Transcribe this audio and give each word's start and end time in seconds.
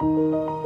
Música 0.00 0.57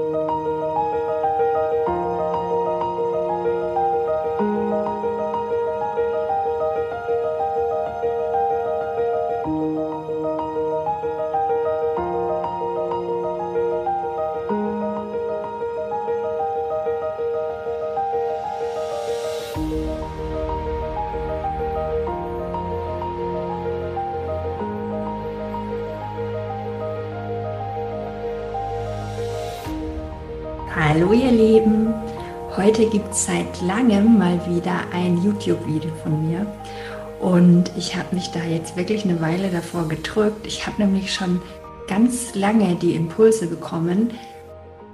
heute 32.72 32.88
gibt 32.88 33.12
es 33.12 33.26
seit 33.26 33.60
langem 33.60 34.16
mal 34.16 34.40
wieder 34.48 34.80
ein 34.94 35.22
YouTube-Video 35.22 35.90
von 36.02 36.26
mir. 36.26 36.46
Und 37.20 37.70
ich 37.76 37.94
habe 37.94 38.14
mich 38.14 38.28
da 38.28 38.42
jetzt 38.44 38.78
wirklich 38.78 39.04
eine 39.04 39.20
Weile 39.20 39.50
davor 39.50 39.88
gedrückt. 39.88 40.46
Ich 40.46 40.66
habe 40.66 40.80
nämlich 40.80 41.12
schon 41.12 41.42
ganz 41.86 42.34
lange 42.34 42.74
die 42.77 42.94
Impulse 42.94 43.46
bekommen, 43.46 44.12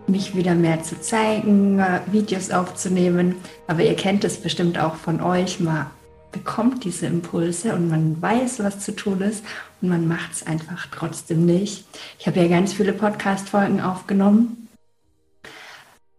mich 0.08 0.34
wieder 0.34 0.56
mehr 0.56 0.82
zu 0.82 1.00
zeigen, 1.00 1.80
Videos 2.10 2.50
aufzunehmen, 2.50 3.36
aber 3.68 3.84
ihr 3.84 3.94
kennt 3.94 4.24
es 4.24 4.38
bestimmt 4.38 4.76
auch 4.76 4.96
von 4.96 5.20
euch, 5.20 5.60
man 5.60 5.86
bekommt 6.32 6.82
diese 6.82 7.06
Impulse 7.06 7.76
und 7.76 7.88
man 7.88 8.20
weiß, 8.20 8.58
was 8.58 8.80
zu 8.80 8.90
tun 8.96 9.20
ist. 9.20 9.44
Und 9.80 9.90
man 9.90 10.08
macht 10.08 10.32
es 10.32 10.44
einfach 10.44 10.88
trotzdem 10.90 11.46
nicht. 11.46 11.84
Ich 12.18 12.26
habe 12.26 12.40
ja 12.40 12.48
ganz 12.48 12.72
viele 12.72 12.92
Podcast-Folgen 12.92 13.80
aufgenommen 13.80 14.67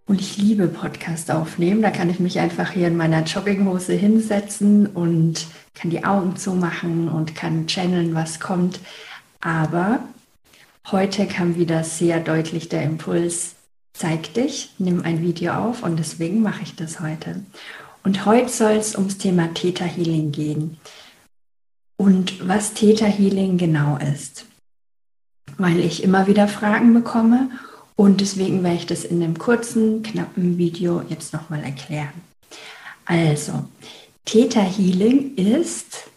und 0.10 0.22
ich 0.22 0.38
liebe 0.38 0.68
Podcast 0.68 1.30
aufnehmen. 1.30 1.84
Da 1.84 1.92
kann 1.92 2.10
ich 2.10 2.20
mich 2.20 2.40
einfach 2.40 2.72
hier 2.72 2.88
in 2.88 2.98
meiner 2.98 3.24
Jogginghose 3.24 3.94
hinsetzen 3.94 4.88
und 4.88 5.46
kann 5.76 5.92
die 5.92 6.04
Augen 6.04 6.36
zumachen 6.36 7.08
und 7.08 7.36
kann 7.36 7.68
channeln, 7.68 8.16
was 8.16 8.40
kommt. 8.40 8.80
Aber 9.40 10.00
heute 10.90 11.28
kam 11.28 11.56
wieder 11.58 11.84
sehr 11.84 12.20
deutlich 12.20 12.70
der 12.70 12.82
Impuls, 12.82 13.54
zeig 13.94 14.34
dich, 14.34 14.74
nimm 14.80 15.04
ein 15.04 15.22
Video 15.22 15.54
auf 15.54 15.84
und 15.84 15.98
deswegen 16.00 16.42
mache 16.42 16.64
ich 16.64 16.76
das 16.76 17.00
heute. 17.00 17.44
Und 18.04 18.26
heute 18.26 18.50
soll 18.50 18.78
es 18.78 18.96
ums 18.96 19.20
Thema 19.20 19.54
Theta 19.54 19.86
Healing 19.86 20.32
gehen. 20.32 20.80
Und 21.98 22.48
was 22.48 22.74
Theta 22.74 23.06
Healing 23.06 23.60
genau 23.60 24.00
ist. 24.16 24.48
Weil 25.60 25.80
ich 25.80 26.02
immer 26.02 26.26
wieder 26.26 26.48
Fragen 26.48 26.96
bekomme 26.96 27.52
und 28.00 28.22
deswegen 28.22 28.64
werde 28.64 28.78
ich 28.78 28.86
das 28.86 29.04
in 29.04 29.22
einem 29.22 29.38
kurzen, 29.38 30.04
knappen 30.04 30.58
Video 30.58 31.04
jetzt 31.10 31.34
nochmal 31.34 31.66
erklären. 31.66 32.14
Also, 33.04 33.66
Theta 34.24 34.62
Healing 34.62 35.36
ist 35.36 36.10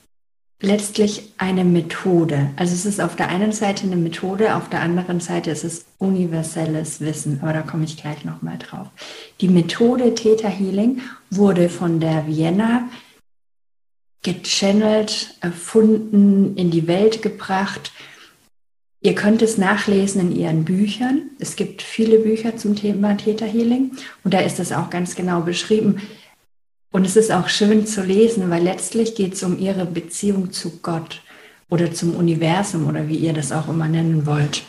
letztlich 0.60 1.32
eine 1.38 1.64
Methode. 1.64 2.50
Also 2.54 2.72
es 2.74 2.86
ist 2.86 3.00
auf 3.00 3.16
der 3.16 3.30
einen 3.30 3.50
Seite 3.50 3.82
eine 3.82 3.96
Methode, 3.96 4.54
auf 4.54 4.68
der 4.68 4.80
anderen 4.80 5.18
Seite 5.18 5.50
ist 5.50 5.64
es 5.64 5.84
universelles 5.98 7.00
Wissen, 7.00 7.40
aber 7.42 7.52
da 7.52 7.62
komme 7.62 7.82
ich 7.82 7.96
gleich 7.96 8.24
nochmal 8.24 8.58
drauf. 8.58 8.86
Die 9.40 9.48
Methode 9.48 10.14
Theta 10.14 10.46
Healing 10.46 11.00
wurde 11.30 11.68
von 11.68 11.98
der 11.98 12.28
Vienna 12.28 12.88
gechannelt, 14.22 15.34
erfunden, 15.40 16.56
in 16.56 16.70
die 16.70 16.86
Welt 16.86 17.22
gebracht 17.22 17.90
Ihr 19.04 19.16
könnt 19.16 19.42
es 19.42 19.58
nachlesen 19.58 20.20
in 20.20 20.36
Ihren 20.36 20.64
Büchern. 20.64 21.22
Es 21.40 21.56
gibt 21.56 21.82
viele 21.82 22.20
Bücher 22.20 22.56
zum 22.56 22.76
Thema 22.76 23.16
Theta 23.16 23.44
Healing 23.44 23.92
und 24.22 24.32
da 24.32 24.38
ist 24.38 24.60
das 24.60 24.70
auch 24.70 24.90
ganz 24.90 25.16
genau 25.16 25.40
beschrieben. 25.40 26.00
Und 26.92 27.04
es 27.04 27.16
ist 27.16 27.32
auch 27.32 27.48
schön 27.48 27.86
zu 27.86 28.02
lesen, 28.02 28.48
weil 28.50 28.62
letztlich 28.62 29.16
geht 29.16 29.34
es 29.34 29.42
um 29.42 29.58
Ihre 29.58 29.86
Beziehung 29.86 30.52
zu 30.52 30.78
Gott 30.82 31.20
oder 31.68 31.92
zum 31.92 32.14
Universum 32.14 32.86
oder 32.86 33.08
wie 33.08 33.16
ihr 33.16 33.32
das 33.32 33.50
auch 33.50 33.68
immer 33.68 33.88
nennen 33.88 34.26
wollt. 34.26 34.62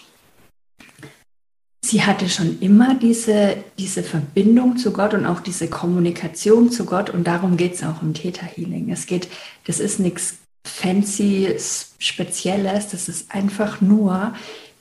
Sie 1.86 2.02
hatte 2.02 2.30
schon 2.30 2.60
immer 2.62 2.96
diese, 2.96 3.58
diese 3.78 4.04
Verbindung 4.04 4.78
zu 4.78 4.94
Gott 4.94 5.14
und 5.14 5.26
auch 5.26 5.42
diese 5.42 5.68
Kommunikation 5.68 6.72
zu 6.72 6.86
Gott 6.86 7.10
und 7.10 7.28
darum 7.28 7.58
geht 7.58 7.74
es 7.74 7.84
auch 7.84 8.02
im 8.02 8.14
Theta 8.14 8.46
Healing. 8.46 8.90
Es 8.90 9.06
geht, 9.06 9.28
das 9.68 9.82
ist 9.82 10.00
nichts 10.00 10.38
fancy 10.66 11.56
Spezielles. 12.00 12.90
Das 12.90 13.10
ist 13.10 13.34
einfach 13.34 13.82
nur 13.82 14.34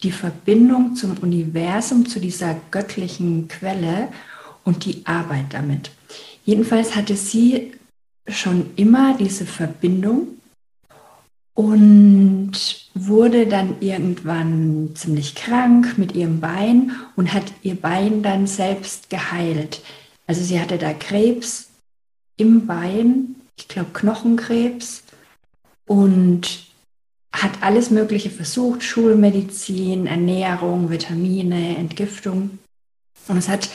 die 0.02 0.12
Verbindung 0.12 0.96
zum 0.96 1.16
Universum, 1.18 2.06
zu 2.06 2.20
dieser 2.20 2.56
göttlichen 2.70 3.48
Quelle 3.48 4.08
und 4.64 4.84
die 4.84 5.06
Arbeit 5.06 5.46
damit. 5.50 5.90
Jedenfalls 6.44 6.96
hatte 6.96 7.16
sie 7.16 7.72
schon 8.26 8.70
immer 8.76 9.16
diese 9.16 9.46
Verbindung 9.46 10.28
und 11.54 12.52
wurde 12.94 13.46
dann 13.46 13.76
irgendwann 13.80 14.90
ziemlich 14.94 15.34
krank 15.34 15.98
mit 15.98 16.14
ihrem 16.14 16.40
Bein 16.40 16.92
und 17.16 17.32
hat 17.32 17.52
ihr 17.62 17.74
Bein 17.74 18.22
dann 18.22 18.46
selbst 18.46 19.10
geheilt. 19.10 19.82
Also 20.26 20.42
sie 20.42 20.60
hatte 20.60 20.78
da 20.78 20.92
Krebs 20.94 21.68
im 22.36 22.66
Bein, 22.66 23.36
ich 23.56 23.68
glaube 23.68 23.90
Knochenkrebs 23.92 25.02
und 25.86 26.66
hat 27.32 27.62
alles 27.62 27.90
Mögliche 27.90 28.30
versucht, 28.30 28.82
Schulmedizin, 28.82 30.06
Ernährung, 30.06 30.90
Vitamine, 30.90 31.76
Entgiftung. 31.76 32.58
Und 33.28 33.38
es 33.38 33.48
hat 33.48 33.68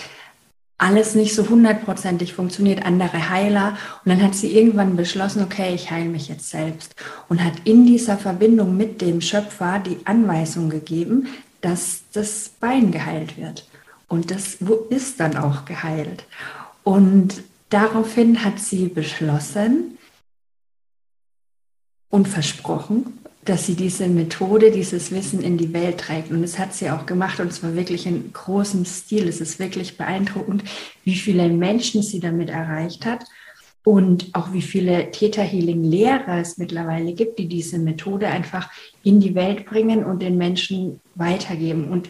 alles 0.77 1.15
nicht 1.15 1.33
so 1.33 1.49
hundertprozentig 1.49 2.33
funktioniert, 2.33 2.85
andere 2.85 3.29
Heiler. 3.29 3.77
Und 4.05 4.11
dann 4.11 4.21
hat 4.21 4.35
sie 4.35 4.55
irgendwann 4.55 4.95
beschlossen, 4.95 5.43
okay, 5.43 5.73
ich 5.73 5.89
heile 5.89 6.09
mich 6.09 6.27
jetzt 6.27 6.49
selbst. 6.49 6.95
Und 7.29 7.43
hat 7.43 7.53
in 7.63 7.85
dieser 7.85 8.17
Verbindung 8.17 8.77
mit 8.77 9.01
dem 9.01 9.21
Schöpfer 9.21 9.79
die 9.79 9.97
Anweisung 10.05 10.69
gegeben, 10.69 11.27
dass 11.61 12.01
das 12.13 12.49
Bein 12.59 12.91
geheilt 12.91 13.37
wird. 13.37 13.67
Und 14.07 14.29
das 14.29 14.57
ist 14.89 15.19
dann 15.19 15.35
auch 15.35 15.65
geheilt. 15.65 16.25
Und 16.83 17.41
daraufhin 17.69 18.45
hat 18.45 18.59
sie 18.59 18.87
beschlossen, 18.87 19.96
und 22.09 22.27
versprochen, 22.27 23.19
dass 23.43 23.65
sie 23.65 23.75
diese 23.75 24.07
Methode, 24.07 24.71
dieses 24.71 25.11
Wissen 25.11 25.41
in 25.41 25.57
die 25.57 25.73
Welt 25.73 25.99
trägt. 25.99 26.31
Und 26.31 26.41
das 26.41 26.59
hat 26.59 26.73
sie 26.73 26.89
auch 26.89 27.05
gemacht 27.05 27.39
und 27.39 27.53
zwar 27.53 27.75
wirklich 27.75 28.05
in 28.05 28.31
großem 28.33 28.85
Stil. 28.85 29.27
Es 29.27 29.39
ist 29.39 29.59
wirklich 29.59 29.97
beeindruckend, 29.97 30.63
wie 31.05 31.15
viele 31.15 31.47
Menschen 31.49 32.03
sie 32.03 32.19
damit 32.19 32.49
erreicht 32.49 33.05
hat 33.05 33.25
und 33.87 34.27
auch 34.33 34.51
wie 34.51 34.61
viele 34.61 35.11
Theta 35.11 35.41
Healing 35.41 35.81
Lehrer 35.81 36.41
es 36.41 36.57
mittlerweile 36.57 37.13
gibt, 37.13 37.39
die 37.39 37.47
diese 37.47 37.79
Methode 37.79 38.27
einfach 38.27 38.69
in 39.01 39.21
die 39.21 39.33
Welt 39.33 39.65
bringen 39.65 40.03
und 40.03 40.21
den 40.21 40.37
Menschen 40.37 40.99
weitergeben. 41.15 41.87
Und 41.87 42.09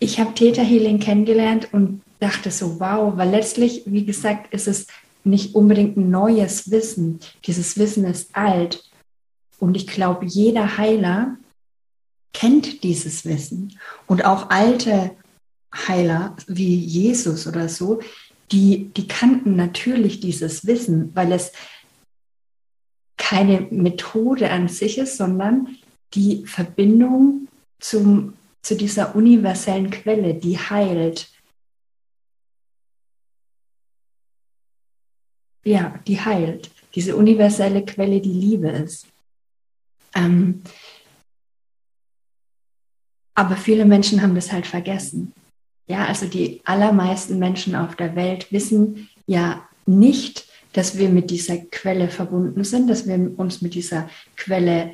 ich 0.00 0.18
habe 0.18 0.34
Theta 0.34 0.62
Healing 0.62 0.98
kennengelernt 0.98 1.68
und 1.72 2.02
dachte 2.18 2.50
so, 2.50 2.80
wow, 2.80 3.16
weil 3.16 3.30
letztlich, 3.30 3.82
wie 3.86 4.04
gesagt, 4.04 4.52
ist 4.52 4.66
es 4.66 4.88
nicht 5.24 5.54
unbedingt 5.54 5.96
ein 5.96 6.10
neues 6.10 6.70
Wissen. 6.70 7.20
Dieses 7.46 7.78
Wissen 7.78 8.04
ist 8.04 8.34
alt. 8.34 8.90
Und 9.58 9.76
ich 9.76 9.86
glaube, 9.86 10.26
jeder 10.26 10.78
Heiler 10.78 11.36
kennt 12.32 12.82
dieses 12.82 13.24
Wissen. 13.24 13.78
Und 14.06 14.24
auch 14.24 14.50
alte 14.50 15.12
Heiler 15.74 16.36
wie 16.46 16.76
Jesus 16.76 17.46
oder 17.46 17.68
so, 17.68 18.00
die, 18.50 18.90
die 18.96 19.06
kannten 19.06 19.54
natürlich 19.54 20.20
dieses 20.20 20.66
Wissen, 20.66 21.14
weil 21.14 21.32
es 21.32 21.52
keine 23.16 23.68
Methode 23.70 24.50
an 24.50 24.68
sich 24.68 24.98
ist, 24.98 25.16
sondern 25.16 25.76
die 26.14 26.44
Verbindung 26.46 27.46
zum, 27.78 28.34
zu 28.62 28.74
dieser 28.74 29.14
universellen 29.14 29.90
Quelle, 29.90 30.34
die 30.34 30.58
heilt, 30.58 31.28
ja, 35.64 35.94
die 36.06 36.20
heilt. 36.20 36.70
Diese 36.94 37.16
universelle 37.16 37.84
Quelle, 37.84 38.20
die 38.20 38.32
Liebe 38.32 38.68
ist. 38.68 39.06
Ähm, 40.14 40.62
aber 43.34 43.56
viele 43.56 43.84
Menschen 43.84 44.22
haben 44.22 44.34
das 44.34 44.52
halt 44.52 44.66
vergessen. 44.66 45.32
Ja, 45.86 46.06
also 46.06 46.26
die 46.26 46.60
allermeisten 46.64 47.38
Menschen 47.38 47.74
auf 47.74 47.96
der 47.96 48.16
Welt 48.16 48.52
wissen 48.52 49.08
ja 49.26 49.66
nicht, 49.86 50.46
dass 50.72 50.98
wir 50.98 51.08
mit 51.08 51.30
dieser 51.30 51.58
Quelle 51.58 52.08
verbunden 52.08 52.64
sind, 52.64 52.88
dass 52.88 53.06
wir 53.06 53.32
uns 53.38 53.60
mit 53.60 53.74
dieser 53.74 54.08
Quelle, 54.36 54.92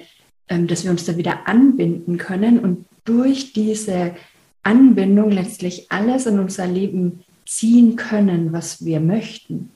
ähm, 0.48 0.66
dass 0.66 0.84
wir 0.84 0.90
uns 0.90 1.04
da 1.04 1.16
wieder 1.16 1.48
anbinden 1.48 2.18
können 2.18 2.58
und 2.58 2.86
durch 3.04 3.52
diese 3.52 4.16
Anbindung 4.62 5.30
letztlich 5.30 5.90
alles 5.90 6.26
in 6.26 6.38
unser 6.38 6.66
Leben 6.66 7.24
ziehen 7.46 7.96
können, 7.96 8.52
was 8.52 8.84
wir 8.84 9.00
möchten 9.00 9.70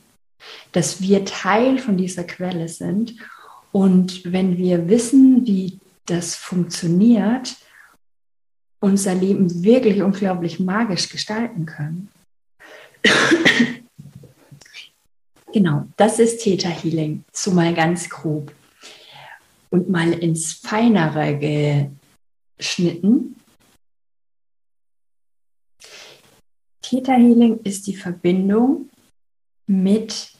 dass 0.73 1.01
wir 1.01 1.25
Teil 1.25 1.79
von 1.79 1.97
dieser 1.97 2.25
Quelle 2.25 2.69
sind. 2.69 3.15
Und 3.73 4.33
wenn 4.33 4.57
wir 4.57 4.89
wissen, 4.89 5.47
wie 5.47 5.79
das 6.07 6.35
funktioniert 6.35 7.57
unser 8.81 9.15
Leben 9.15 9.63
wirklich 9.63 10.03
unglaublich 10.03 10.59
magisch 10.59 11.09
gestalten 11.09 11.67
können. 11.67 12.09
genau, 15.53 15.87
das 15.97 16.19
ist 16.19 16.43
Theta 16.43 16.69
Healing, 16.69 17.25
so 17.33 17.53
mal 17.53 17.75
ganz 17.75 18.09
grob. 18.09 18.53
Und 19.69 19.89
mal 19.89 20.13
ins 20.13 20.55
Feinere 20.55 21.93
geschnitten. 22.59 23.37
Theta 26.83 27.13
Healing 27.13 27.61
ist 27.63 27.87
die 27.87 27.95
Verbindung 27.95 28.90
mit 29.71 30.33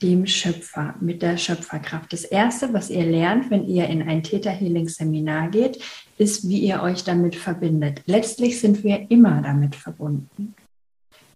dem 0.00 0.26
Schöpfer, 0.26 0.94
mit 1.00 1.22
der 1.22 1.36
Schöpferkraft. 1.38 2.12
Das 2.12 2.24
Erste, 2.24 2.72
was 2.72 2.88
ihr 2.88 3.04
lernt, 3.04 3.50
wenn 3.50 3.66
ihr 3.66 3.88
in 3.88 4.02
ein 4.02 4.22
Theta 4.22 4.50
Healing 4.50 4.88
Seminar 4.88 5.48
geht, 5.48 5.82
ist, 6.18 6.48
wie 6.48 6.60
ihr 6.60 6.80
euch 6.80 7.02
damit 7.02 7.34
verbindet. 7.34 8.02
Letztlich 8.06 8.60
sind 8.60 8.84
wir 8.84 9.10
immer 9.10 9.42
damit 9.42 9.74
verbunden. 9.74 10.54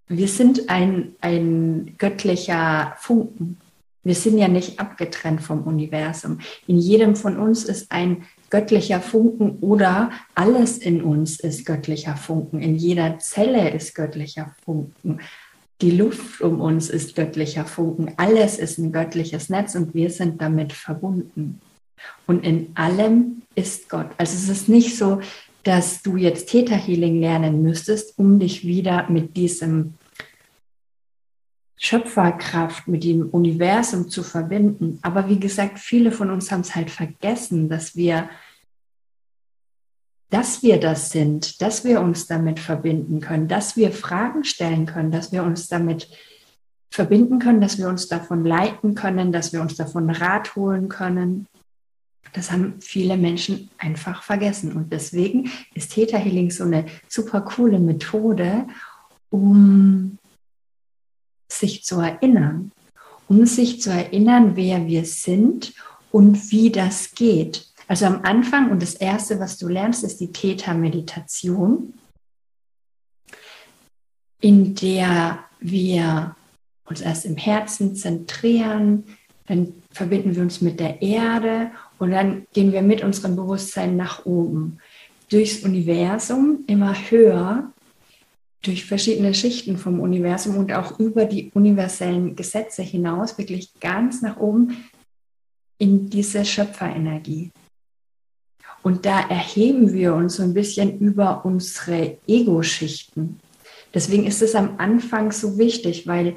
Wir 0.06 0.28
sind 0.28 0.70
ein, 0.70 1.16
ein 1.20 1.96
göttlicher 1.98 2.94
Funken. 2.98 3.58
Wir 4.04 4.14
sind 4.14 4.38
ja 4.38 4.46
nicht 4.46 4.78
abgetrennt 4.78 5.42
vom 5.42 5.64
Universum. 5.64 6.38
In 6.68 6.78
jedem 6.78 7.16
von 7.16 7.36
uns 7.36 7.64
ist 7.64 7.90
ein 7.90 8.24
göttlicher 8.48 9.00
Funken 9.00 9.58
oder 9.58 10.10
alles 10.34 10.78
in 10.78 11.02
uns 11.02 11.40
ist 11.40 11.66
göttlicher 11.66 12.16
Funken. 12.16 12.60
In 12.60 12.76
jeder 12.76 13.18
Zelle 13.18 13.70
ist 13.70 13.94
göttlicher 13.94 14.54
Funken. 14.64 15.20
Die 15.80 15.92
Luft 15.92 16.40
um 16.40 16.60
uns 16.60 16.90
ist 16.90 17.14
göttlicher 17.14 17.64
Funken. 17.64 18.12
Alles 18.16 18.58
ist 18.58 18.78
ein 18.78 18.90
göttliches 18.92 19.48
Netz 19.48 19.74
und 19.74 19.94
wir 19.94 20.10
sind 20.10 20.42
damit 20.42 20.72
verbunden. 20.72 21.60
Und 22.26 22.44
in 22.44 22.70
allem 22.74 23.42
ist 23.54 23.88
Gott. 23.88 24.10
Also 24.18 24.34
es 24.34 24.48
ist 24.48 24.68
nicht 24.68 24.96
so, 24.96 25.20
dass 25.62 26.02
du 26.02 26.16
jetzt 26.16 26.48
Theta 26.48 26.74
Healing 26.74 27.20
lernen 27.20 27.62
müsstest, 27.62 28.18
um 28.18 28.38
dich 28.38 28.66
wieder 28.66 29.08
mit 29.08 29.36
diesem 29.36 29.94
Schöpferkraft, 31.76 32.88
mit 32.88 33.04
dem 33.04 33.28
Universum 33.30 34.08
zu 34.08 34.24
verbinden. 34.24 34.98
Aber 35.02 35.28
wie 35.28 35.38
gesagt, 35.38 35.78
viele 35.78 36.10
von 36.10 36.30
uns 36.30 36.50
haben 36.50 36.62
es 36.62 36.74
halt 36.74 36.90
vergessen, 36.90 37.68
dass 37.68 37.94
wir, 37.94 38.28
dass 40.30 40.62
wir 40.62 40.78
das 40.78 41.10
sind, 41.10 41.62
dass 41.62 41.84
wir 41.84 42.00
uns 42.00 42.26
damit 42.26 42.60
verbinden 42.60 43.20
können, 43.20 43.48
dass 43.48 43.76
wir 43.76 43.92
Fragen 43.92 44.44
stellen 44.44 44.86
können, 44.86 45.10
dass 45.10 45.32
wir 45.32 45.42
uns 45.42 45.68
damit 45.68 46.08
verbinden 46.90 47.38
können, 47.38 47.60
dass 47.60 47.78
wir 47.78 47.88
uns 47.88 48.08
davon 48.08 48.44
leiten 48.44 48.94
können, 48.94 49.32
dass 49.32 49.52
wir 49.52 49.60
uns 49.60 49.76
davon 49.76 50.10
Rat 50.10 50.54
holen 50.56 50.88
können. 50.88 51.46
Das 52.32 52.50
haben 52.50 52.74
viele 52.80 53.16
Menschen 53.16 53.70
einfach 53.78 54.22
vergessen. 54.22 54.72
Und 54.72 54.92
deswegen 54.92 55.50
ist 55.74 55.92
Theta 55.92 56.18
Healing 56.18 56.50
so 56.50 56.64
eine 56.64 56.84
super 57.08 57.40
coole 57.40 57.78
Methode, 57.78 58.66
um 59.30 60.18
sich 61.50 61.84
zu 61.84 62.00
erinnern, 62.00 62.72
um 63.28 63.46
sich 63.46 63.80
zu 63.80 63.90
erinnern, 63.90 64.56
wer 64.56 64.86
wir 64.86 65.04
sind 65.04 65.72
und 66.10 66.50
wie 66.50 66.70
das 66.70 67.12
geht. 67.12 67.66
Also 67.88 68.04
am 68.04 68.20
Anfang 68.22 68.70
und 68.70 68.82
das 68.82 68.94
Erste, 68.94 69.40
was 69.40 69.56
du 69.56 69.66
lernst, 69.66 70.04
ist 70.04 70.20
die 70.20 70.30
Theta-Meditation, 70.30 71.94
in 74.40 74.74
der 74.74 75.44
wir 75.58 76.36
uns 76.84 77.00
erst 77.00 77.24
im 77.24 77.36
Herzen 77.36 77.96
zentrieren, 77.96 79.04
dann 79.46 79.72
verbinden 79.90 80.36
wir 80.36 80.42
uns 80.42 80.60
mit 80.60 80.78
der 80.78 81.00
Erde 81.00 81.70
und 81.98 82.10
dann 82.10 82.46
gehen 82.52 82.72
wir 82.72 82.82
mit 82.82 83.02
unserem 83.02 83.36
Bewusstsein 83.36 83.96
nach 83.96 84.26
oben, 84.26 84.78
durchs 85.30 85.64
Universum 85.64 86.64
immer 86.66 86.94
höher 86.94 87.72
durch 88.62 88.84
verschiedene 88.84 89.32
Schichten 89.34 89.78
vom 89.78 90.00
Universum 90.00 90.56
und 90.56 90.72
auch 90.72 90.98
über 90.98 91.24
die 91.24 91.50
universellen 91.54 92.36
Gesetze 92.36 92.82
hinaus, 92.82 93.38
wirklich 93.38 93.72
ganz 93.80 94.20
nach 94.20 94.36
oben 94.36 94.84
in 95.78 96.10
diese 96.10 96.44
Schöpferenergie. 96.44 97.50
Und 98.88 99.04
da 99.04 99.20
erheben 99.20 99.92
wir 99.92 100.14
uns 100.14 100.36
so 100.36 100.42
ein 100.42 100.54
bisschen 100.54 100.98
über 100.98 101.44
unsere 101.44 102.16
Ego-Schichten. 102.26 103.38
Deswegen 103.92 104.26
ist 104.26 104.40
es 104.40 104.54
am 104.54 104.76
Anfang 104.78 105.30
so 105.30 105.58
wichtig, 105.58 106.06
weil 106.06 106.36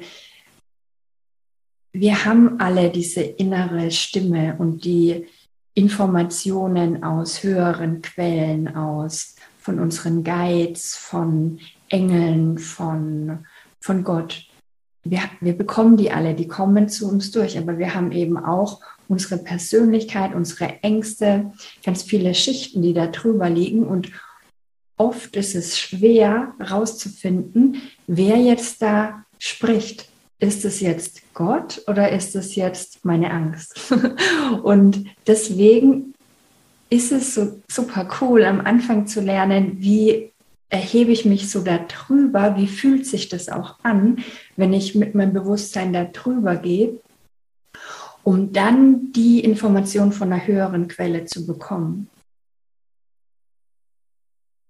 wir 1.94 2.26
haben 2.26 2.60
alle 2.60 2.90
diese 2.90 3.22
innere 3.22 3.90
Stimme 3.90 4.56
und 4.58 4.84
die 4.84 5.24
Informationen 5.72 7.02
aus 7.02 7.42
höheren 7.42 8.02
Quellen, 8.02 8.76
aus 8.76 9.34
von 9.58 9.78
unseren 9.78 10.22
Guides, 10.22 10.94
von 10.94 11.58
Engeln, 11.88 12.58
von, 12.58 13.46
von 13.80 14.04
Gott. 14.04 14.44
Wir, 15.04 15.20
wir 15.40 15.56
bekommen 15.56 15.96
die 15.96 16.12
alle, 16.12 16.34
die 16.34 16.46
kommen 16.46 16.88
zu 16.88 17.08
uns 17.08 17.30
durch, 17.32 17.58
aber 17.58 17.78
wir 17.78 17.94
haben 17.94 18.12
eben 18.12 18.38
auch 18.38 18.80
unsere 19.08 19.38
Persönlichkeit, 19.38 20.34
unsere 20.34 20.82
Ängste, 20.82 21.52
ganz 21.84 22.02
viele 22.02 22.34
Schichten, 22.34 22.82
die 22.82 22.94
da 22.94 23.08
drüber 23.08 23.50
liegen 23.50 23.84
und 23.84 24.10
oft 24.96 25.36
ist 25.36 25.54
es 25.54 25.78
schwer 25.78 26.54
herauszufinden, 26.58 27.82
wer 28.06 28.36
jetzt 28.36 28.82
da 28.82 29.24
spricht. 29.38 30.08
Ist 30.38 30.64
es 30.64 30.80
jetzt 30.80 31.22
Gott 31.34 31.82
oder 31.86 32.10
ist 32.10 32.34
es 32.34 32.56
jetzt 32.56 33.04
meine 33.04 33.30
Angst? 33.30 33.92
und 34.62 35.04
deswegen 35.26 36.14
ist 36.90 37.12
es 37.12 37.34
so 37.34 37.60
super 37.70 38.08
cool, 38.20 38.44
am 38.44 38.60
Anfang 38.60 39.06
zu 39.06 39.20
lernen, 39.20 39.76
wie 39.78 40.31
erhebe 40.72 41.12
ich 41.12 41.26
mich 41.26 41.50
so 41.50 41.62
darüber, 41.62 42.56
wie 42.56 42.66
fühlt 42.66 43.06
sich 43.06 43.28
das 43.28 43.50
auch 43.50 43.78
an, 43.82 44.24
wenn 44.56 44.72
ich 44.72 44.94
mit 44.94 45.14
meinem 45.14 45.34
Bewusstsein 45.34 45.92
darüber 45.92 46.56
gehe, 46.56 46.98
um 48.22 48.52
dann 48.52 49.12
die 49.12 49.40
Information 49.40 50.12
von 50.12 50.32
einer 50.32 50.46
höheren 50.46 50.88
Quelle 50.88 51.26
zu 51.26 51.46
bekommen. 51.46 52.08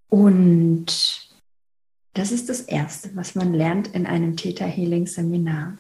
Und 0.09 1.31
das 2.15 2.33
ist 2.33 2.49
das 2.49 2.63
Erste, 2.63 3.15
was 3.15 3.37
man 3.37 3.55
lernt 3.55 3.95
in 3.95 4.05
einem 4.05 4.37
Theta 4.37 4.65
Healing 4.65 5.07
Seminar. 5.07 5.79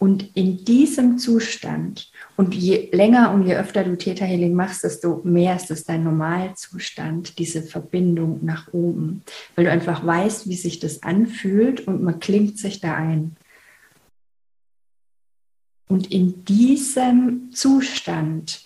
Und 0.00 0.34
in 0.34 0.64
diesem 0.64 1.18
Zustand, 1.18 2.10
und 2.38 2.54
je 2.54 2.88
länger 2.90 3.32
und 3.32 3.46
je 3.46 3.54
öfter 3.56 3.84
du 3.84 3.98
Theta 3.98 4.24
Healing 4.24 4.54
machst, 4.54 4.82
desto 4.82 5.20
mehr 5.24 5.56
ist 5.56 5.70
es 5.70 5.84
dein 5.84 6.04
Normalzustand, 6.04 7.38
diese 7.38 7.62
Verbindung 7.62 8.42
nach 8.42 8.72
oben, 8.72 9.22
weil 9.54 9.66
du 9.66 9.70
einfach 9.70 10.04
weißt, 10.04 10.48
wie 10.48 10.56
sich 10.56 10.78
das 10.78 11.02
anfühlt 11.02 11.86
und 11.86 12.02
man 12.02 12.18
klingt 12.18 12.58
sich 12.58 12.80
da 12.80 12.94
ein. 12.94 13.36
Und 15.86 16.10
in 16.10 16.46
diesem 16.46 17.52
Zustand, 17.52 18.64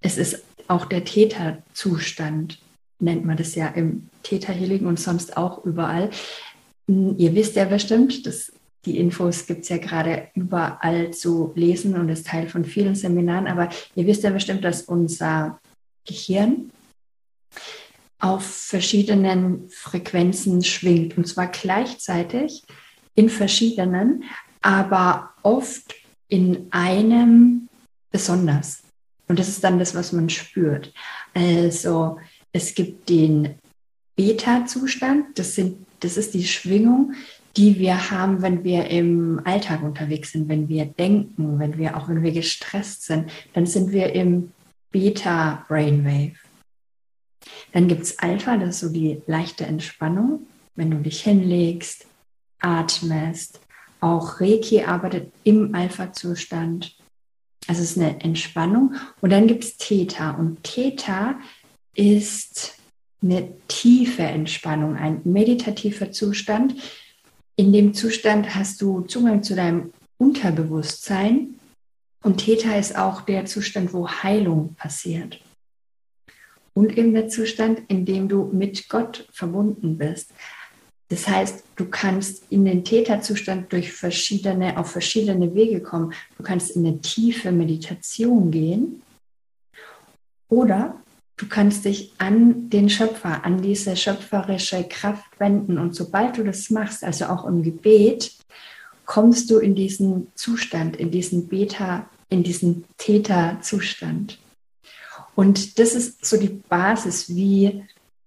es 0.00 0.18
ist 0.18 0.44
auch 0.68 0.84
der 0.84 1.04
Täterzustand, 1.04 2.60
nennt 3.00 3.24
man 3.24 3.36
das 3.36 3.56
ja 3.56 3.66
im 3.66 4.08
Theta 4.22 4.52
Healing 4.52 4.86
und 4.86 5.00
sonst 5.00 5.36
auch 5.36 5.64
überall. 5.64 6.10
Ihr 6.86 7.34
wisst 7.34 7.56
ja 7.56 7.64
bestimmt, 7.64 8.24
das 8.24 8.52
die 8.84 8.98
Infos 8.98 9.46
gibt 9.46 9.62
es 9.62 9.68
ja 9.68 9.78
gerade 9.78 10.28
überall 10.34 11.12
zu 11.12 11.52
lesen 11.54 11.98
und 11.98 12.08
ist 12.08 12.26
Teil 12.26 12.48
von 12.48 12.64
vielen 12.64 12.94
Seminaren. 12.94 13.46
Aber 13.46 13.68
ihr 13.94 14.06
wisst 14.06 14.22
ja 14.22 14.30
bestimmt, 14.30 14.64
dass 14.64 14.82
unser 14.82 15.60
Gehirn 16.06 16.70
auf 18.20 18.44
verschiedenen 18.44 19.68
Frequenzen 19.68 20.62
schwingt. 20.64 21.16
Und 21.16 21.26
zwar 21.26 21.48
gleichzeitig 21.48 22.62
in 23.14 23.28
verschiedenen, 23.28 24.24
aber 24.60 25.30
oft 25.42 25.94
in 26.28 26.68
einem 26.70 27.68
besonders. 28.10 28.82
Und 29.28 29.38
das 29.38 29.48
ist 29.48 29.62
dann 29.62 29.78
das, 29.78 29.94
was 29.94 30.12
man 30.12 30.28
spürt. 30.30 30.92
Also 31.34 32.18
es 32.52 32.74
gibt 32.74 33.08
den 33.08 33.56
Beta-Zustand, 34.16 35.38
das, 35.38 35.60
das 36.00 36.16
ist 36.16 36.34
die 36.34 36.46
Schwingung, 36.46 37.14
die 37.56 37.78
wir 37.78 38.10
haben, 38.10 38.42
wenn 38.42 38.64
wir 38.64 38.88
im 38.88 39.40
Alltag 39.44 39.82
unterwegs 39.82 40.32
sind, 40.32 40.48
wenn 40.48 40.68
wir 40.68 40.84
denken, 40.84 41.58
wenn 41.58 41.78
wir 41.78 41.96
auch 41.96 42.08
wenn 42.08 42.22
wir 42.22 42.32
gestresst 42.32 43.04
sind, 43.04 43.30
dann 43.52 43.66
sind 43.66 43.90
wir 43.92 44.12
im 44.12 44.52
Beta 44.90 45.64
Brainwave. 45.68 46.36
Dann 47.72 47.88
gibt 47.88 48.02
es 48.02 48.18
Alpha, 48.18 48.56
das 48.56 48.76
ist 48.76 48.80
so 48.80 48.88
die 48.90 49.22
leichte 49.26 49.66
Entspannung, 49.66 50.46
wenn 50.76 50.90
du 50.90 50.98
dich 50.98 51.22
hinlegst, 51.22 52.06
atmest. 52.60 53.60
Auch 54.00 54.40
Reiki 54.40 54.82
arbeitet 54.84 55.32
im 55.44 55.74
Alpha-Zustand. 55.74 56.96
Also 57.66 57.82
es 57.82 57.92
ist 57.92 57.98
eine 57.98 58.20
Entspannung. 58.20 58.94
Und 59.20 59.30
dann 59.30 59.46
gibt 59.46 59.64
es 59.64 59.76
Theta. 59.76 60.30
Und 60.30 60.62
Theta 60.62 61.38
ist 61.94 62.78
eine 63.22 63.52
tiefe 63.66 64.22
Entspannung, 64.22 64.96
ein 64.96 65.20
meditativer 65.24 66.12
Zustand, 66.12 66.76
in 67.58 67.72
dem 67.72 67.92
Zustand 67.92 68.54
hast 68.54 68.80
du 68.80 69.02
Zugang 69.02 69.42
zu 69.42 69.54
deinem 69.54 69.92
Unterbewusstsein 70.16 71.58
Und 72.22 72.38
Theta 72.38 72.76
ist 72.76 72.96
auch 72.96 73.20
der 73.22 73.46
Zustand, 73.46 73.92
wo 73.92 74.08
Heilung 74.08 74.74
passiert. 74.74 75.40
Und 76.74 76.96
eben 76.96 77.14
der 77.14 77.28
Zustand, 77.28 77.82
in 77.88 78.04
dem 78.04 78.28
du 78.28 78.44
mit 78.44 78.88
Gott 78.88 79.28
verbunden 79.32 79.98
bist. 79.98 80.32
Das 81.08 81.26
heißt, 81.26 81.64
du 81.76 81.86
kannst 81.86 82.44
in 82.50 82.64
den 82.64 82.84
Theta-Zustand 82.84 83.72
durch 83.72 83.92
verschiedene, 83.92 84.78
auf 84.78 84.90
verschiedene 84.90 85.54
Wege 85.54 85.80
kommen. 85.80 86.12
Du 86.36 86.42
kannst 86.42 86.72
in 86.72 86.86
eine 86.86 87.00
tiefe 87.00 87.50
Meditation 87.50 88.50
gehen 88.50 89.02
oder 90.48 91.00
du 91.38 91.46
kannst 91.46 91.86
dich 91.86 92.12
an 92.18 92.68
den 92.68 92.90
Schöpfer, 92.90 93.44
an 93.44 93.62
diese 93.62 93.96
schöpferische 93.96 94.84
Kraft 94.84 95.38
wenden. 95.38 95.78
Und 95.78 95.94
sobald 95.94 96.36
du 96.36 96.44
das 96.44 96.68
machst, 96.68 97.02
also 97.02 97.26
auch 97.26 97.46
im 97.46 97.62
Gebet, 97.62 98.32
kommst 99.06 99.50
du 99.50 99.58
in 99.58 99.74
diesen 99.74 100.26
Zustand, 100.34 100.96
in 100.96 101.10
diesen 101.10 101.48
Beta, 101.48 102.06
in 102.28 102.42
diesen 102.42 102.84
Theta-Zustand. 102.98 104.38
Und 105.34 105.78
das 105.78 105.94
ist 105.94 106.26
so 106.26 106.36
die 106.36 106.60
Basis, 106.68 107.34
wie 107.34 107.84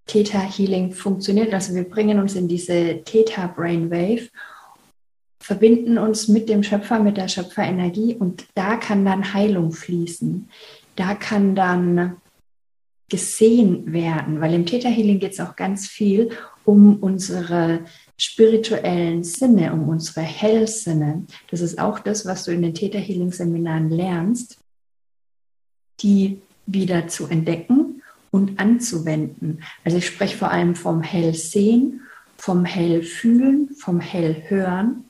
Theta 0.08 0.40
Healing 0.40 0.94
funktioniert. 0.94 1.54
Also 1.54 1.76
wir 1.76 1.84
bringen 1.84 2.20
uns 2.20 2.36
in 2.36 2.48
diese 2.48 3.02
Theta 3.04 3.48
Brainwave, 3.48 4.30
verbinden 5.40 5.98
uns 5.98 6.30
mit 6.30 6.48
dem 6.48 6.64
Schöpfer, 6.64 7.00
mit 7.00 7.18
der 7.18 7.28
Schöpferenergie 7.28 8.16
und 8.16 8.46
da 8.56 8.78
kann 8.78 9.04
dann 9.04 9.34
Heilung 9.34 9.74
fließen. 9.74 10.50
Da 10.96 11.16
kann 11.16 11.56
dann 11.56 12.18
gesehen 13.12 13.92
werden, 13.92 14.40
weil 14.40 14.54
im 14.54 14.66
Theta 14.66 14.88
Healing 14.88 15.20
geht 15.20 15.34
es 15.34 15.42
auch 15.42 15.58
ganz 15.58 15.86
viel 15.86 16.30
um 16.64 16.96
unsere 16.98 17.82
spirituellen 18.18 19.26
Sinne, 19.26 19.74
um 19.74 19.90
unsere 19.90 20.22
Hellsinne. 20.22 21.26
Das 21.50 21.60
ist 21.60 21.78
auch 21.78 22.00
das, 22.00 22.26
was 22.26 22.46
du 22.46 22.52
in 22.52 22.62
den 22.62 22.74
Theta 22.74 22.98
Healing 22.98 23.34
Seminaren 23.34 23.90
lernst, 23.90 24.60
die 26.00 26.42
wieder 26.66 27.10
zu 27.10 27.28
entdecken 27.28 28.02
und 28.32 28.60
anzuwenden. 28.60 29.62
Also 29.84 29.98
ich 29.98 30.08
spreche 30.08 30.38
vor 30.38 30.52
allem 30.52 30.76
vom 30.76 31.02
Hellsehen, 31.02 32.02
vom 32.38 32.64
Hellfühlen, 32.64 33.76
vom 33.76 34.00
Hellhören. 34.00 35.04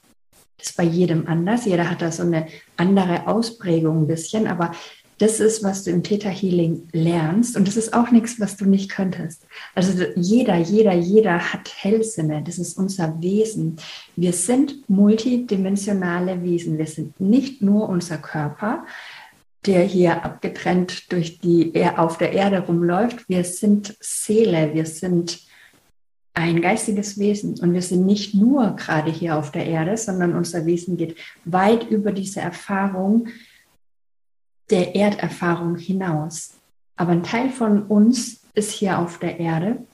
Das 0.58 0.72
ist 0.72 0.78
bei 0.78 0.86
jedem 0.86 1.28
anders. 1.28 1.66
Jeder 1.66 1.88
hat 1.88 2.02
da 2.02 2.12
so 2.12 2.24
eine 2.24 2.48
andere 2.78 3.28
Ausprägung 3.28 4.04
ein 4.04 4.08
bisschen, 4.08 4.48
aber 4.48 4.72
das 5.22 5.40
ist, 5.40 5.64
was 5.64 5.84
du 5.84 5.92
im 5.92 6.02
Theta 6.02 6.30
Healing 6.30 6.88
lernst 6.94 7.56
und 7.56 7.68
das 7.68 7.78
ist 7.78 7.94
auch 7.94 8.10
nichts, 8.10 8.40
was 8.40 8.58
du 8.58 8.66
nicht 8.66 8.90
könntest. 8.90 9.46
Also 9.76 10.04
jeder, 10.16 10.58
jeder, 10.58 10.94
jeder 10.94 11.54
hat 11.54 11.72
Hellsinne. 11.76 12.42
Das 12.44 12.58
ist 12.58 12.76
unser 12.76 13.22
Wesen. 13.22 13.78
Wir 14.16 14.34
sind 14.34 14.90
multidimensionale 14.90 16.42
Wesen. 16.42 16.80
Wir 16.80 16.88
sind 16.88 17.20
nicht 17.20 17.62
nur 17.62 17.88
unser 17.88 18.18
Körper, 18.18 18.84
der 19.68 19.84
hier 19.84 20.26
abgetrennt 20.26 21.12
durch 21.12 21.40
die 21.40 21.72
auf 21.98 22.18
der 22.18 22.34
Erde 22.34 22.62
rumläuft. 22.62 23.30
Wir 23.30 23.44
sind 23.44 23.96
Seele, 24.00 24.74
wir 24.74 24.88
sind 24.88 25.42
ein 26.34 26.64
geistiges 26.64 27.20
Wesen 27.20 27.60
und 27.60 27.76
wir 27.76 27.84
sind 27.84 28.08
nicht 28.08 28.34
nur 28.34 28.76
gerade 28.76 29.12
hier 29.12 29.38
auf 29.38 29.52
der 29.52 29.68
Erde, 29.68 29.98
sondern 29.98 30.34
unser 30.34 30.66
Wesen 30.66 30.98
geht 30.98 31.16
weit 31.46 31.92
über 31.92 32.12
diese 32.12 32.40
Erfahrung 32.40 33.28
der 34.72 34.96
Erderfahrung 34.96 35.78
hinaus. 35.78 36.54
Aber 36.96 37.12
ein 37.12 37.24
Teil 37.24 37.50
von 37.50 37.84
uns 37.84 38.42
ist 38.54 38.72
hier 38.72 39.00
auf 39.00 39.20
der 39.20 39.40
Erde, 39.40 39.86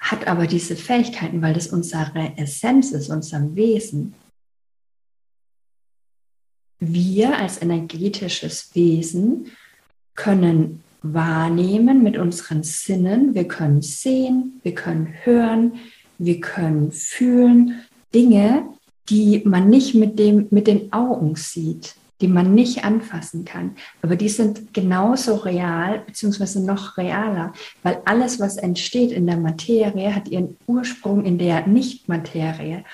hat 0.00 0.26
aber 0.26 0.46
diese 0.46 0.76
Fähigkeiten, 0.76 1.42
weil 1.42 1.54
das 1.54 1.68
unsere 1.68 2.36
Essenz 2.36 2.92
ist, 2.92 3.10
unser 3.10 3.54
Wesen 3.54 4.14
wir 6.80 7.36
als 7.36 7.60
energetisches 7.60 8.70
Wesen 8.74 9.50
können 10.14 10.82
wahrnehmen 11.02 12.02
mit 12.02 12.16
unseren 12.16 12.62
Sinnen. 12.62 13.34
Wir 13.34 13.46
können 13.46 13.82
sehen, 13.82 14.60
wir 14.62 14.74
können 14.74 15.14
hören, 15.24 15.74
wir 16.18 16.40
können 16.40 16.92
fühlen 16.92 17.82
Dinge, 18.14 18.68
die 19.08 19.42
man 19.44 19.70
nicht 19.70 19.94
mit, 19.94 20.18
dem, 20.18 20.48
mit 20.50 20.66
den 20.66 20.92
Augen 20.92 21.36
sieht, 21.36 21.94
die 22.20 22.28
man 22.28 22.54
nicht 22.54 22.84
anfassen 22.84 23.44
kann. 23.44 23.76
Aber 24.02 24.16
die 24.16 24.28
sind 24.28 24.74
genauso 24.74 25.36
real, 25.36 26.02
beziehungsweise 26.06 26.64
noch 26.64 26.96
realer, 26.96 27.52
weil 27.82 28.00
alles, 28.04 28.40
was 28.40 28.56
entsteht 28.56 29.12
in 29.12 29.26
der 29.26 29.36
Materie, 29.36 30.14
hat 30.14 30.28
ihren 30.28 30.56
Ursprung 30.66 31.24
in 31.24 31.38
der 31.38 31.66
Nicht-Materie 31.66 32.84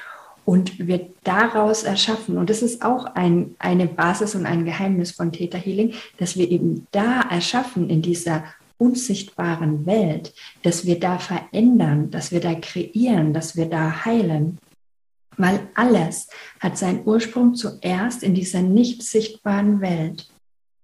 und 0.44 0.86
wird 0.86 1.10
daraus 1.24 1.84
erschaffen. 1.84 2.36
Und 2.36 2.50
das 2.50 2.62
ist 2.62 2.84
auch 2.84 3.06
ein, 3.14 3.54
eine 3.58 3.86
Basis 3.86 4.34
und 4.34 4.46
ein 4.46 4.64
Geheimnis 4.64 5.12
von 5.12 5.32
Theta 5.32 5.58
Healing, 5.58 5.94
dass 6.18 6.36
wir 6.36 6.50
eben 6.50 6.86
da 6.92 7.22
erschaffen 7.30 7.88
in 7.88 8.02
dieser 8.02 8.44
unsichtbaren 8.76 9.86
Welt, 9.86 10.34
dass 10.62 10.84
wir 10.84 10.98
da 11.00 11.18
verändern, 11.18 12.10
dass 12.10 12.32
wir 12.32 12.40
da 12.40 12.54
kreieren, 12.54 13.32
dass 13.32 13.56
wir 13.56 13.66
da 13.66 14.04
heilen. 14.04 14.58
Weil 15.36 15.68
alles 15.74 16.28
hat 16.60 16.78
seinen 16.78 17.06
Ursprung 17.06 17.54
zuerst 17.54 18.22
in 18.22 18.34
dieser 18.34 18.62
nicht 18.62 19.02
sichtbaren 19.02 19.80
Welt. 19.80 20.28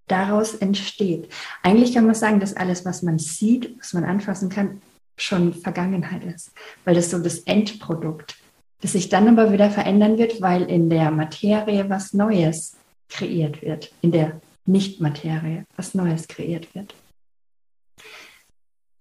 Daraus 0.09 0.55
entsteht. 0.55 1.29
Eigentlich 1.63 1.95
kann 1.95 2.07
man 2.07 2.17
sagen, 2.17 2.41
dass 2.41 2.57
alles, 2.57 2.85
was 2.85 3.03
man 3.03 3.19
sieht, 3.19 3.79
was 3.79 3.93
man 3.93 4.05
anfassen 4.05 4.49
kann, 4.49 4.83
schon 5.17 5.55
Vergangenheit 5.55 6.25
ist, 6.25 6.51
weil 6.85 6.95
das 6.95 7.11
so 7.11 7.19
das 7.19 7.41
Endprodukt 7.41 8.37
das 8.81 8.93
sich 8.93 9.09
dann 9.09 9.29
aber 9.29 9.53
wieder 9.53 9.71
verändern 9.71 10.19
wird, 10.19 10.41
weil 10.41 10.63
in 10.63 10.89
der 10.89 11.11
Materie 11.11 11.89
was 11.89 12.15
Neues 12.15 12.77
kreiert 13.09 13.63
wird, 13.63 13.93
in 14.01 14.13
der 14.13 14.41
Nicht-Materie 14.65 15.65
was 15.77 15.95
Neues 15.95 16.29
kreiert 16.29 16.75
wird. 16.75 16.95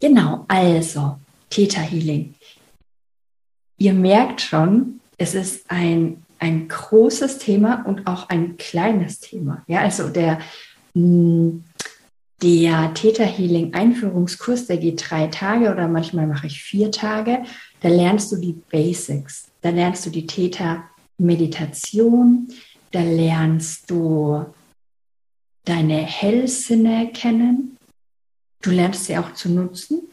Genau, 0.02 0.46
also 0.48 1.20
Theta 1.50 1.82
Healing. 1.82 2.36
Ihr 3.78 3.94
merkt 3.94 4.42
schon, 4.42 5.00
es 5.20 5.36
ist 5.36 5.70
ein, 5.70 6.24
ein 6.40 6.68
großes 6.68 7.38
Thema 7.38 7.86
und 7.86 8.08
auch 8.08 8.28
ein 8.30 8.58
kleines 8.58 9.20
Thema. 9.20 9.64
Ja, 9.68 9.82
also 9.82 10.10
der, 10.10 10.40
hm, 10.96 11.64
der 12.42 12.92
Theta 12.94 13.26
Healing 13.26 13.74
Einführungskurs, 13.74 14.68
der 14.68 14.78
geht 14.78 15.10
drei 15.10 15.28
Tage 15.28 15.70
oder 15.72 15.90
manchmal 15.90 16.26
mache 16.26 16.48
ich 16.48 16.64
vier 16.64 16.90
Tage. 16.90 17.44
Da 17.82 17.90
lernst 17.90 18.32
du 18.32 18.38
die 18.38 18.56
Basics. 18.72 19.50
Da 19.62 19.72
lernst 19.72 20.06
du 20.06 20.10
die 20.10 20.26
Täter-Meditation, 20.26 22.48
da 22.92 23.02
lernst 23.02 23.92
du 23.92 24.46
deine 25.66 25.98
Hellsinne 25.98 27.12
kennen, 27.14 27.76
du 28.62 28.72
lernst 28.72 29.04
sie 29.06 29.18
auch 29.18 29.34
zu 29.34 29.50
nutzen, 29.50 30.04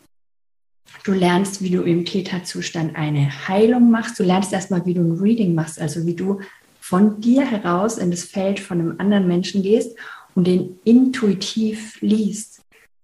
du 1.04 1.12
lernst, 1.12 1.62
wie 1.62 1.70
du 1.70 1.82
im 1.82 2.04
Täterzustand 2.04 2.96
eine 2.96 3.48
Heilung 3.48 3.90
machst, 3.90 4.18
du 4.18 4.22
lernst 4.22 4.52
erstmal, 4.52 4.84
wie 4.86 4.94
du 4.94 5.02
ein 5.02 5.18
Reading 5.20 5.54
machst, 5.54 5.80
also 5.80 6.06
wie 6.06 6.14
du 6.14 6.40
von 6.80 7.20
dir 7.20 7.44
heraus 7.44 7.98
in 7.98 8.10
das 8.10 8.24
Feld 8.24 8.60
von 8.60 8.80
einem 8.80 8.94
anderen 8.98 9.26
Menschen 9.26 9.62
gehst 9.62 9.96
und 10.34 10.46
den 10.46 10.78
intuitiv 10.84 12.00
liest. 12.00 12.60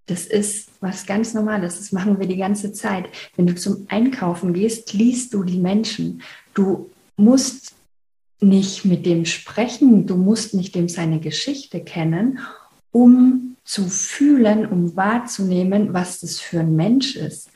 Das 0.07 0.27
ist 0.27 0.69
was 0.81 1.07
ganz 1.07 1.33
Normales. 1.35 1.79
Das 1.79 1.93
machen 1.93 2.19
wir 2.19 2.27
die 2.27 2.37
ganze 2.37 2.73
Zeit. 2.73 3.07
Wenn 3.37 3.47
du 3.47 3.55
zum 3.55 3.87
Einkaufen 3.89 4.53
gehst, 4.53 4.93
liest 4.93 5.33
du 5.33 5.43
die 5.43 5.59
Menschen. 5.59 6.23
Du 6.55 6.91
musst 7.17 7.75
nicht 8.41 8.85
mit 8.85 9.07
dem 9.07 9.25
sprechen, 9.25 10.07
du 10.07 10.17
musst 10.17 10.55
nicht 10.55 10.75
dem 10.75 10.89
seine 10.89 11.21
Geschichte 11.21 11.81
kennen, 11.81 12.41
um 12.91 13.57
zu 13.65 13.89
fühlen, 13.89 14.67
um 14.67 14.97
wahrzunehmen, 14.97 15.95
was 15.95 16.21
das 16.21 16.41
für 16.41 16.61
ein 16.61 16.75
Mensch 16.75 17.17
ist. 17.17 17.52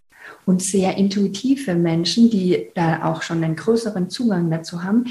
Und 0.46 0.62
sehr 0.62 0.96
intuitive 0.96 1.74
Menschen, 1.74 2.30
die 2.30 2.68
da 2.74 3.04
auch 3.04 3.22
schon 3.22 3.44
einen 3.44 3.56
größeren 3.56 4.08
Zugang 4.08 4.50
dazu 4.50 4.82
haben, 4.82 5.04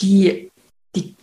die, 0.00 0.50
die, 0.96 1.14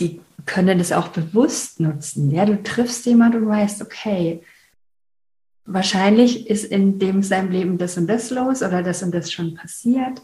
die 0.00 0.20
können 0.46 0.78
das 0.78 0.90
auch 0.90 1.08
bewusst 1.08 1.80
nutzen. 1.80 2.30
Ja, 2.30 2.46
du 2.46 2.60
triffst 2.62 3.06
jemanden 3.06 3.44
und 3.44 3.48
weißt, 3.48 3.82
okay, 3.82 4.42
wahrscheinlich 5.64 6.48
ist 6.48 6.64
in 6.64 6.98
dem 6.98 7.22
seinem 7.22 7.52
Leben 7.52 7.78
das 7.78 7.96
und 7.96 8.06
das 8.06 8.30
los 8.30 8.62
oder 8.62 8.82
das 8.82 9.02
und 9.02 9.14
das 9.14 9.30
schon 9.30 9.54
passiert. 9.54 10.22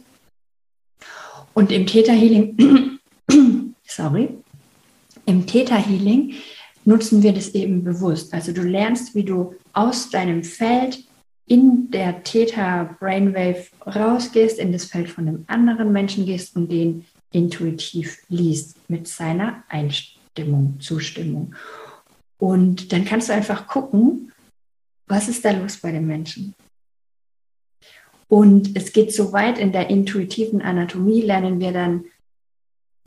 Und 1.54 1.70
im 1.70 1.86
Theta 1.86 2.12
Healing, 2.12 2.98
sorry, 3.86 4.30
im 5.26 5.46
Theta 5.46 5.76
Healing 5.76 6.34
nutzen 6.84 7.22
wir 7.22 7.32
das 7.32 7.50
eben 7.50 7.84
bewusst. 7.84 8.32
Also 8.32 8.52
du 8.52 8.62
lernst, 8.62 9.14
wie 9.14 9.24
du 9.24 9.54
aus 9.72 10.08
deinem 10.10 10.42
Feld 10.42 11.04
in 11.48 11.90
der 11.90 12.22
Theta 12.22 12.96
Brainwave 13.00 13.66
rausgehst, 13.86 14.58
in 14.58 14.72
das 14.72 14.84
Feld 14.84 15.08
von 15.08 15.26
einem 15.26 15.44
anderen 15.46 15.92
Menschen 15.92 16.26
gehst 16.26 16.54
und 16.54 16.70
den 16.70 17.06
intuitiv 17.32 18.18
liest 18.28 18.76
mit 18.88 19.08
seiner 19.08 19.64
Einstimmung, 19.68 20.78
Zustimmung. 20.80 21.54
Und 22.38 22.92
dann 22.92 23.04
kannst 23.04 23.28
du 23.28 23.32
einfach 23.32 23.66
gucken, 23.66 24.32
was 25.06 25.28
ist 25.28 25.44
da 25.44 25.50
los 25.52 25.78
bei 25.78 25.90
den 25.90 26.06
Menschen? 26.06 26.54
Und 28.28 28.76
es 28.76 28.92
geht 28.92 29.14
so 29.14 29.32
weit 29.32 29.58
in 29.58 29.72
der 29.72 29.88
intuitiven 29.88 30.60
Anatomie, 30.60 31.22
lernen 31.22 31.60
wir 31.60 31.72
dann, 31.72 32.04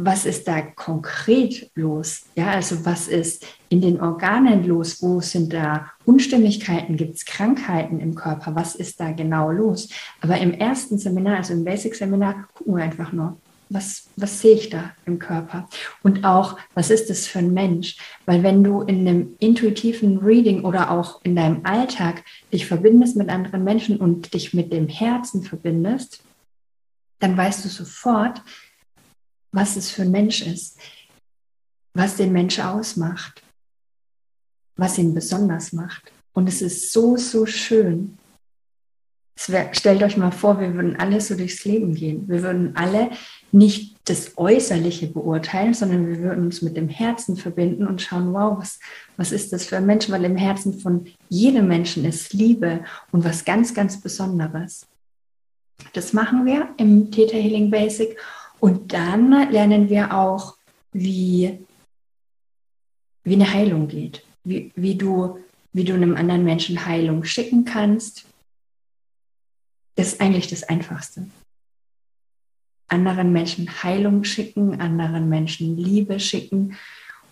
was 0.05 0.25
ist 0.25 0.48
da 0.48 0.62
konkret 0.62 1.72
los? 1.75 2.24
Ja, 2.36 2.51
also 2.51 2.86
was 2.86 3.08
ist 3.08 3.46
in 3.70 3.81
den 3.81 4.01
Organen 4.01 4.65
los? 4.65 5.01
Wo 5.01 5.22
sind 5.22 5.53
da 5.53 5.91
Unstimmigkeiten? 6.05 6.98
Gibt 6.98 7.15
es 7.15 7.25
Krankheiten 7.25 8.00
im 8.00 8.15
Körper? 8.15 8.55
Was 8.55 8.75
ist 8.75 9.00
da 9.00 9.12
genau 9.12 9.51
los? 9.51 9.89
Aber 10.22 10.38
im 10.38 10.53
ersten 10.53 10.98
Seminar, 10.98 11.38
also 11.38 11.53
im 11.53 11.63
Basic-Seminar, 11.63 12.48
gucken 12.53 12.75
wir 12.75 12.84
einfach 12.84 13.12
nur, 13.12 13.38
was, 13.70 14.10
was 14.17 14.41
sehe 14.41 14.55
ich 14.55 14.70
da 14.70 14.91
im 15.05 15.17
Körper? 15.17 15.67
Und 16.03 16.25
auch, 16.25 16.58
was 16.74 16.89
ist 16.89 17.10
das 17.10 17.27
für 17.27 17.39
ein 17.39 17.53
Mensch? 17.53 17.98
Weil 18.25 18.43
wenn 18.43 18.63
du 18.63 18.81
in 18.81 19.08
einem 19.08 19.36
intuitiven 19.39 20.17
Reading 20.17 20.65
oder 20.65 20.91
auch 20.91 21.22
in 21.24 21.36
deinem 21.36 21.62
Alltag 21.63 22.24
dich 22.51 22.65
verbindest 22.65 23.15
mit 23.15 23.29
anderen 23.29 23.63
Menschen 23.63 23.98
und 23.98 24.34
dich 24.34 24.53
mit 24.53 24.74
dem 24.74 24.89
Herzen 24.89 25.43
verbindest, 25.43 26.22
dann 27.20 27.38
weißt 27.38 27.63
du 27.63 27.70
sofort, 27.70 28.41
was 29.51 29.75
es 29.75 29.91
für 29.91 30.03
ein 30.03 30.12
Mensch 30.12 30.41
ist, 30.41 30.77
was 31.93 32.15
den 32.15 32.31
Mensch 32.31 32.60
ausmacht, 32.60 33.43
was 34.75 34.98
ihn 34.98 35.13
besonders 35.13 35.74
macht. 35.74 36.12
Und 36.34 36.48
es 36.48 36.62
ist 36.62 36.91
so, 36.91 37.17
so 37.17 37.46
schön. 37.46 38.17
Wär, 39.48 39.74
stellt 39.74 40.03
euch 40.03 40.17
mal 40.17 40.31
vor, 40.31 40.60
wir 40.60 40.74
würden 40.75 40.96
alle 40.98 41.20
so 41.20 41.36
durchs 41.36 41.65
Leben 41.65 41.96
gehen. 41.96 42.27
Wir 42.29 42.43
würden 42.43 42.75
alle 42.75 43.10
nicht 43.51 43.98
das 44.05 44.38
Äußerliche 44.38 45.08
beurteilen, 45.08 45.74
sondern 45.74 46.08
wir 46.08 46.20
würden 46.20 46.46
uns 46.46 46.62
mit 46.62 46.77
dem 46.77 46.89
Herzen 46.89 47.36
verbinden 47.38 47.88
und 47.88 48.01
schauen, 48.01 48.34
wow, 48.34 48.60
was, 48.60 48.79
was 49.17 49.31
ist 49.31 49.51
das 49.51 49.65
für 49.65 49.77
ein 49.77 49.86
Mensch? 49.88 50.10
Weil 50.10 50.25
im 50.25 50.36
Herzen 50.36 50.79
von 50.79 51.05
jedem 51.27 51.67
Menschen 51.67 52.05
ist 52.05 52.34
Liebe 52.34 52.84
und 53.12 53.25
was 53.25 53.43
ganz, 53.43 53.74
ganz 53.74 54.00
Besonderes. 54.00 54.86
Das 55.93 56.13
machen 56.13 56.46
wir 56.46 56.70
im 56.77 57.10
Theta 57.10 57.36
Healing 57.36 57.72
Basic 57.72 58.17
und 58.61 58.93
dann 58.93 59.31
lernen 59.51 59.89
wir 59.89 60.13
auch, 60.13 60.55
wie, 60.91 61.65
wie 63.23 63.33
eine 63.33 63.51
Heilung 63.51 63.87
geht, 63.87 64.23
wie, 64.43 64.71
wie, 64.75 64.93
du, 64.93 65.39
wie 65.73 65.83
du 65.83 65.95
einem 65.95 66.15
anderen 66.15 66.43
Menschen 66.43 66.85
Heilung 66.85 67.23
schicken 67.23 67.65
kannst. 67.65 68.27
Das 69.95 70.09
ist 70.09 70.21
eigentlich 70.21 70.47
das 70.47 70.61
Einfachste. 70.61 71.27
Anderen 72.87 73.33
Menschen 73.33 73.67
Heilung 73.81 74.23
schicken, 74.23 74.79
anderen 74.79 75.27
Menschen 75.27 75.75
Liebe 75.75 76.19
schicken. 76.19 76.77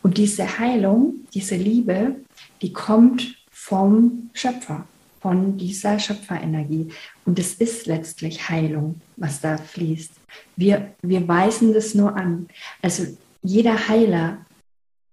Und 0.01 0.17
diese 0.17 0.57
Heilung, 0.57 1.27
diese 1.35 1.57
Liebe, 1.57 2.15
die 2.63 2.73
kommt 2.73 3.35
vom 3.51 4.31
Schöpfer 4.33 4.87
von 5.21 5.57
dieser 5.57 5.99
Schöpferenergie. 5.99 6.89
Und 7.25 7.39
es 7.39 7.55
ist 7.55 7.85
letztlich 7.85 8.49
Heilung, 8.49 9.01
was 9.17 9.41
da 9.41 9.57
fließt. 9.57 10.11
Wir, 10.55 10.93
wir 11.01 11.27
weisen 11.27 11.73
das 11.73 11.93
nur 11.93 12.15
an. 12.15 12.47
Also 12.81 13.05
jeder 13.41 13.87
Heiler, 13.87 14.45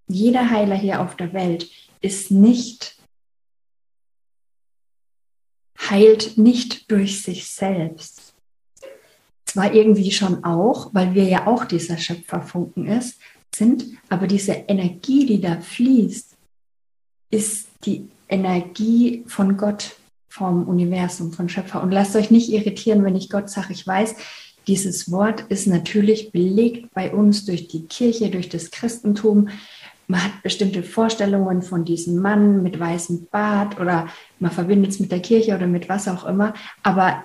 jeder 0.08 0.50
Heiler 0.50 0.76
hier 0.76 1.00
auf 1.00 1.16
der 1.16 1.32
Welt 1.32 1.68
ist 2.00 2.30
nicht, 2.30 2.96
heilt 5.78 6.36
nicht 6.38 6.90
durch 6.90 7.22
sich 7.22 7.48
selbst. 7.48 8.34
Zwar 9.44 9.72
irgendwie 9.72 10.10
schon 10.10 10.44
auch, 10.44 10.92
weil 10.92 11.14
wir 11.14 11.24
ja 11.24 11.46
auch 11.46 11.64
dieser 11.64 11.98
Schöpferfunken 11.98 12.86
ist, 12.86 13.18
sind, 13.54 13.84
aber 14.08 14.26
diese 14.26 14.52
Energie, 14.52 15.24
die 15.24 15.40
da 15.40 15.60
fließt, 15.60 16.36
ist 17.30 17.68
die 17.86 18.08
Energie 18.28 19.24
von 19.26 19.56
Gott, 19.56 19.96
vom 20.28 20.68
Universum, 20.68 21.32
von 21.32 21.48
Schöpfer. 21.48 21.82
Und 21.82 21.92
lasst 21.92 22.16
euch 22.16 22.30
nicht 22.30 22.50
irritieren, 22.50 23.04
wenn 23.04 23.16
ich 23.16 23.30
Gott 23.30 23.48
sage, 23.48 23.72
ich 23.72 23.86
weiß, 23.86 24.16
dieses 24.66 25.10
Wort 25.10 25.42
ist 25.48 25.66
natürlich 25.66 26.32
belegt 26.32 26.92
bei 26.92 27.12
uns 27.12 27.44
durch 27.44 27.68
die 27.68 27.86
Kirche, 27.86 28.30
durch 28.30 28.48
das 28.48 28.70
Christentum. 28.70 29.48
Man 30.08 30.22
hat 30.22 30.42
bestimmte 30.42 30.82
Vorstellungen 30.82 31.62
von 31.62 31.84
diesem 31.84 32.16
Mann 32.16 32.62
mit 32.62 32.78
weißem 32.78 33.28
Bart 33.30 33.80
oder 33.80 34.08
man 34.40 34.50
verbindet 34.50 34.90
es 34.92 35.00
mit 35.00 35.12
der 35.12 35.20
Kirche 35.20 35.54
oder 35.54 35.66
mit 35.66 35.88
was 35.88 36.08
auch 36.08 36.24
immer. 36.26 36.52
Aber 36.82 37.24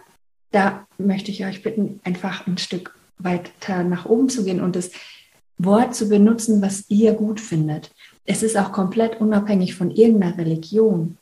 da 0.52 0.86
möchte 0.98 1.32
ich 1.32 1.46
euch 1.46 1.64
bitten, 1.64 2.00
einfach 2.04 2.46
ein 2.46 2.58
Stück 2.58 2.96
weiter 3.18 3.84
nach 3.84 4.06
oben 4.06 4.30
zu 4.30 4.46
gehen 4.46 4.62
und 4.62 4.76
das 4.76 4.92
Wort 5.58 5.96
zu 5.96 6.10
benutzen, 6.10 6.62
was 6.62 6.86
ihr 6.90 7.14
gut 7.14 7.40
findet. 7.40 7.92
Es 8.26 8.44
ist 8.44 8.58
auch 8.58 8.72
komplett 8.72 9.20
unabhängig 9.20 9.76
von 9.76 9.92
irgendeiner 9.92 10.38
Religion. 10.38 11.18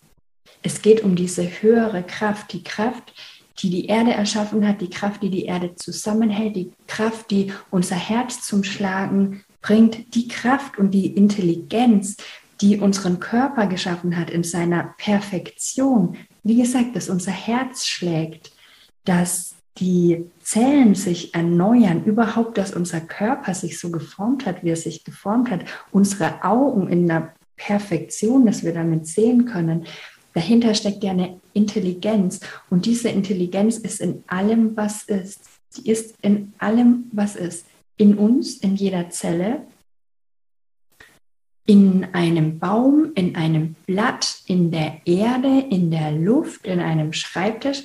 Es 0.62 0.81
geht 0.81 1.03
um 1.03 1.15
diese 1.15 1.43
höhere 1.62 2.03
Kraft, 2.03 2.53
die 2.53 2.63
Kraft, 2.63 3.13
die 3.59 3.69
die 3.69 3.85
Erde 3.88 4.12
erschaffen 4.12 4.67
hat, 4.67 4.81
die 4.81 4.89
Kraft, 4.89 5.21
die 5.21 5.29
die 5.29 5.45
Erde 5.45 5.75
zusammenhält, 5.75 6.55
die 6.55 6.71
Kraft, 6.88 7.31
die 7.31 7.53
unser 7.71 7.95
Herz 7.95 8.41
zum 8.41 8.63
Schlagen 8.63 9.43
bringt, 9.62 10.15
die 10.15 10.27
Kraft 10.27 10.77
und 10.77 10.91
die 10.91 11.07
Intelligenz, 11.07 12.17
die 12.62 12.77
unseren 12.77 13.19
Körper 13.19 13.67
geschaffen 13.67 14.17
hat 14.17 14.29
in 14.29 14.43
seiner 14.43 14.95
Perfektion. 14.97 16.17
Wie 16.43 16.62
gesagt, 16.62 16.95
dass 16.95 17.09
unser 17.09 17.31
Herz 17.31 17.85
schlägt, 17.85 18.51
dass 19.05 19.55
die 19.80 20.26
Zellen 20.42 20.96
sich 20.96 21.34
erneuern, 21.34 22.04
überhaupt, 22.04 22.58
dass 22.58 22.74
unser 22.74 23.02
Körper 23.02 23.54
sich 23.54 23.80
so 23.80 23.92
geformt 23.92 24.46
hat, 24.46 24.63
wie 24.63 24.70
er 24.70 24.76
sich 24.76 25.04
geformt 25.04 25.50
hat, 25.50 25.62
unsere 25.92 26.44
Augen 26.44 26.88
in 26.89 27.08
der 27.08 27.34
Perfektion, 27.56 28.46
dass 28.46 28.63
wir 28.63 28.74
damit 28.74 29.08
sehen 29.08 29.46
können. 29.46 29.86
Dahinter 30.34 30.74
steckt 30.74 31.04
ja 31.04 31.12
eine 31.12 31.39
Intelligenz 31.54 32.39
und 32.70 32.86
diese 32.86 33.10
Intelligenz 33.10 33.78
ist 33.78 34.00
in 34.00 34.24
allem, 34.28 34.76
was 34.78 35.04
ist. 35.04 35.42
Sie 35.70 35.89
ist 35.89 36.15
in 36.22 36.54
allem, 36.58 37.06
was 37.12 37.36
ist. 37.36 37.65
In 37.98 38.18
uns, 38.18 38.58
in 38.58 38.76
jeder 38.76 39.10
Zelle, 39.10 39.68
in 41.65 42.08
einem 42.13 42.58
Baum, 42.58 43.12
in 43.13 43.36
einem 43.36 43.76
Blatt, 43.86 44.42
in 44.48 44.72
der 44.72 45.02
Erde, 45.06 45.65
in 45.70 45.92
der 45.92 46.12
Luft, 46.12 46.65
in 46.65 46.80
einem 46.80 47.13
Schreibtisch, 47.13 47.84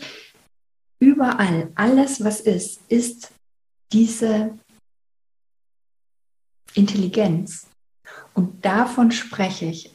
überall, 0.99 1.71
alles, 1.75 2.23
was 2.25 2.41
ist, 2.41 2.81
ist 2.89 3.33
diese 3.93 4.59
Intelligenz. 6.75 7.67
Und 8.35 8.65
davon 8.65 9.11
spreche 9.11 9.67
ich. 9.67 9.95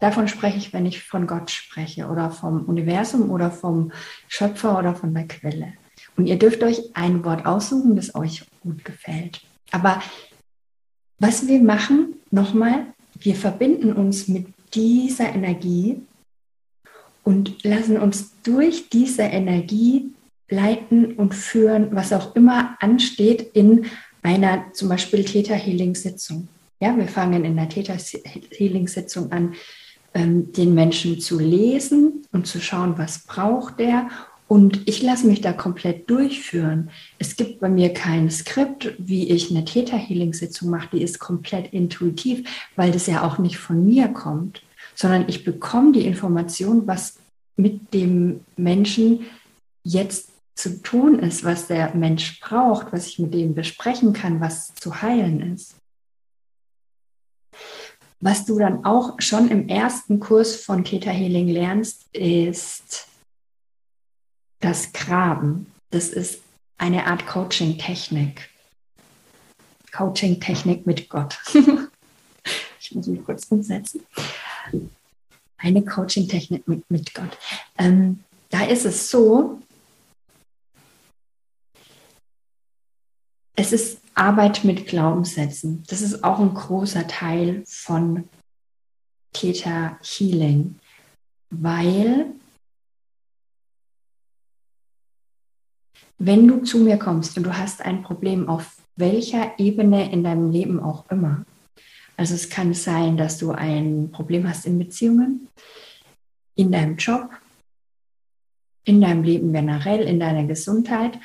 Davon 0.00 0.28
spreche 0.28 0.58
ich, 0.58 0.72
wenn 0.72 0.86
ich 0.86 1.02
von 1.02 1.26
Gott 1.26 1.50
spreche 1.50 2.06
oder 2.06 2.30
vom 2.30 2.64
Universum 2.66 3.30
oder 3.30 3.50
vom 3.50 3.90
Schöpfer 4.28 4.78
oder 4.78 4.94
von 4.94 5.12
der 5.12 5.26
Quelle. 5.26 5.72
Und 6.16 6.26
ihr 6.26 6.38
dürft 6.38 6.62
euch 6.62 6.94
ein 6.94 7.24
Wort 7.24 7.46
aussuchen, 7.46 7.96
das 7.96 8.14
euch 8.14 8.44
gut 8.60 8.84
gefällt. 8.84 9.40
Aber 9.72 10.00
was 11.18 11.48
wir 11.48 11.60
machen, 11.60 12.14
nochmal, 12.30 12.86
wir 13.18 13.34
verbinden 13.34 13.92
uns 13.92 14.28
mit 14.28 14.46
dieser 14.74 15.34
Energie 15.34 16.02
und 17.24 17.64
lassen 17.64 17.98
uns 17.98 18.32
durch 18.42 18.88
diese 18.90 19.22
Energie 19.22 20.12
leiten 20.48 21.14
und 21.14 21.34
führen, 21.34 21.88
was 21.92 22.12
auch 22.12 22.34
immer 22.34 22.76
ansteht 22.80 23.50
in 23.54 23.86
einer 24.22 24.72
zum 24.72 24.88
Beispiel 24.88 25.24
Theta 25.24 25.54
Healing 25.54 25.94
Sitzung. 25.94 26.48
Ja, 26.80 26.96
wir 26.96 27.08
fangen 27.08 27.44
in 27.44 27.56
der 27.56 27.68
Theta 27.68 27.94
Healing 27.94 28.88
Sitzung 28.88 29.32
an, 29.32 29.54
ähm, 30.14 30.52
den 30.52 30.74
Menschen 30.74 31.20
zu 31.20 31.38
lesen 31.38 32.24
und 32.32 32.46
zu 32.46 32.60
schauen, 32.60 32.98
was 32.98 33.20
braucht 33.26 33.78
der. 33.78 34.08
Und 34.46 34.88
ich 34.88 35.02
lasse 35.02 35.26
mich 35.26 35.42
da 35.42 35.52
komplett 35.52 36.08
durchführen. 36.08 36.90
Es 37.18 37.36
gibt 37.36 37.60
bei 37.60 37.68
mir 37.68 37.92
kein 37.92 38.30
Skript, 38.30 38.94
wie 38.96 39.28
ich 39.28 39.50
eine 39.50 39.64
Theta 39.66 39.96
Healing 39.96 40.32
Sitzung 40.32 40.70
mache. 40.70 40.96
Die 40.96 41.02
ist 41.02 41.18
komplett 41.18 41.74
intuitiv, 41.74 42.48
weil 42.74 42.90
das 42.90 43.06
ja 43.06 43.22
auch 43.26 43.36
nicht 43.36 43.58
von 43.58 43.84
mir 43.84 44.08
kommt, 44.08 44.62
sondern 44.94 45.26
ich 45.28 45.44
bekomme 45.44 45.92
die 45.92 46.06
Information, 46.06 46.86
was 46.86 47.18
mit 47.56 47.92
dem 47.92 48.40
Menschen 48.56 49.26
jetzt 49.84 50.30
zu 50.58 50.82
tun 50.82 51.20
ist, 51.20 51.44
was 51.44 51.68
der 51.68 51.94
Mensch 51.94 52.40
braucht, 52.40 52.92
was 52.92 53.06
ich 53.06 53.20
mit 53.20 53.32
dem 53.32 53.54
besprechen 53.54 54.12
kann, 54.12 54.40
was 54.40 54.74
zu 54.74 55.00
heilen 55.02 55.54
ist. 55.54 55.76
Was 58.18 58.44
du 58.44 58.58
dann 58.58 58.84
auch 58.84 59.20
schon 59.20 59.48
im 59.50 59.68
ersten 59.68 60.18
Kurs 60.18 60.56
von 60.56 60.84
Theta 60.84 61.10
Healing 61.10 61.46
lernst, 61.46 62.12
ist 62.12 63.06
das 64.58 64.92
Graben. 64.92 65.72
Das 65.90 66.08
ist 66.08 66.40
eine 66.76 67.06
Art 67.06 67.24
Coaching-Technik. 67.28 68.50
Coaching-Technik 69.92 70.84
mit 70.84 71.08
Gott. 71.08 71.38
ich 72.80 72.92
muss 72.96 73.06
mich 73.06 73.24
kurz 73.24 73.44
umsetzen. 73.48 74.04
Eine 75.56 75.84
Coaching-Technik 75.84 76.66
mit, 76.66 76.90
mit 76.90 77.14
Gott. 77.14 77.38
Ähm, 77.78 78.24
da 78.50 78.64
ist 78.64 78.84
es 78.84 79.08
so, 79.08 79.60
es 83.58 83.72
ist 83.72 84.00
Arbeit 84.14 84.62
mit 84.62 84.86
Glaubenssätzen. 84.86 85.82
Das 85.88 86.00
ist 86.00 86.22
auch 86.22 86.38
ein 86.38 86.54
großer 86.54 87.08
Teil 87.08 87.64
von 87.66 88.28
Theta 89.32 89.98
Healing, 90.00 90.78
weil 91.50 92.26
wenn 96.18 96.46
du 96.46 96.62
zu 96.62 96.78
mir 96.78 96.98
kommst 96.98 97.36
und 97.36 97.42
du 97.42 97.58
hast 97.58 97.82
ein 97.82 98.02
Problem 98.02 98.48
auf 98.48 98.76
welcher 98.94 99.58
Ebene 99.58 100.12
in 100.12 100.22
deinem 100.22 100.52
Leben 100.52 100.80
auch 100.80 101.10
immer, 101.10 101.44
also 102.16 102.34
es 102.34 102.48
kann 102.48 102.74
sein, 102.74 103.16
dass 103.16 103.38
du 103.38 103.50
ein 103.50 104.10
Problem 104.12 104.48
hast 104.48 104.66
in 104.66 104.78
Beziehungen, 104.78 105.48
in 106.54 106.70
deinem 106.70 106.96
Job, 106.96 107.30
in 108.84 109.00
deinem 109.00 109.24
Leben 109.24 109.52
generell, 109.52 110.02
in 110.02 110.20
deiner 110.20 110.44
Gesundheit. 110.44 111.18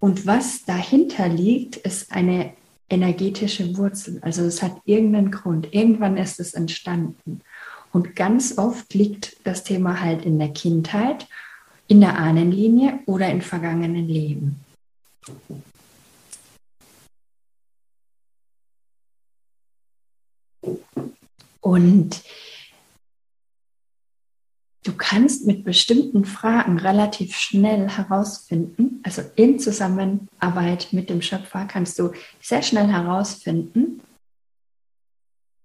Und 0.00 0.26
was 0.26 0.64
dahinter 0.64 1.28
liegt, 1.28 1.76
ist 1.76 2.12
eine 2.12 2.52
energetische 2.88 3.76
Wurzel. 3.76 4.18
Also 4.22 4.42
es 4.44 4.62
hat 4.62 4.80
irgendeinen 4.84 5.30
Grund. 5.30 5.74
Irgendwann 5.74 6.16
ist 6.16 6.40
es 6.40 6.54
entstanden. 6.54 7.40
Und 7.92 8.14
ganz 8.16 8.58
oft 8.58 8.94
liegt 8.94 9.36
das 9.44 9.64
Thema 9.64 10.00
halt 10.00 10.24
in 10.24 10.38
der 10.38 10.50
Kindheit, 10.50 11.26
in 11.86 12.00
der 12.00 12.18
Ahnenlinie 12.18 13.00
oder 13.06 13.28
in 13.28 13.42
vergangenen 13.42 14.06
Leben. 14.08 14.60
Und 21.60 22.22
kannst 25.08 25.46
mit 25.46 25.64
bestimmten 25.64 26.26
Fragen 26.26 26.78
relativ 26.78 27.34
schnell 27.34 27.88
herausfinden, 27.88 29.00
also 29.04 29.22
in 29.36 29.58
Zusammenarbeit 29.58 30.88
mit 30.92 31.08
dem 31.08 31.22
Schöpfer 31.22 31.64
kannst 31.64 31.98
du 31.98 32.12
sehr 32.42 32.60
schnell 32.60 32.88
herausfinden, 32.88 34.02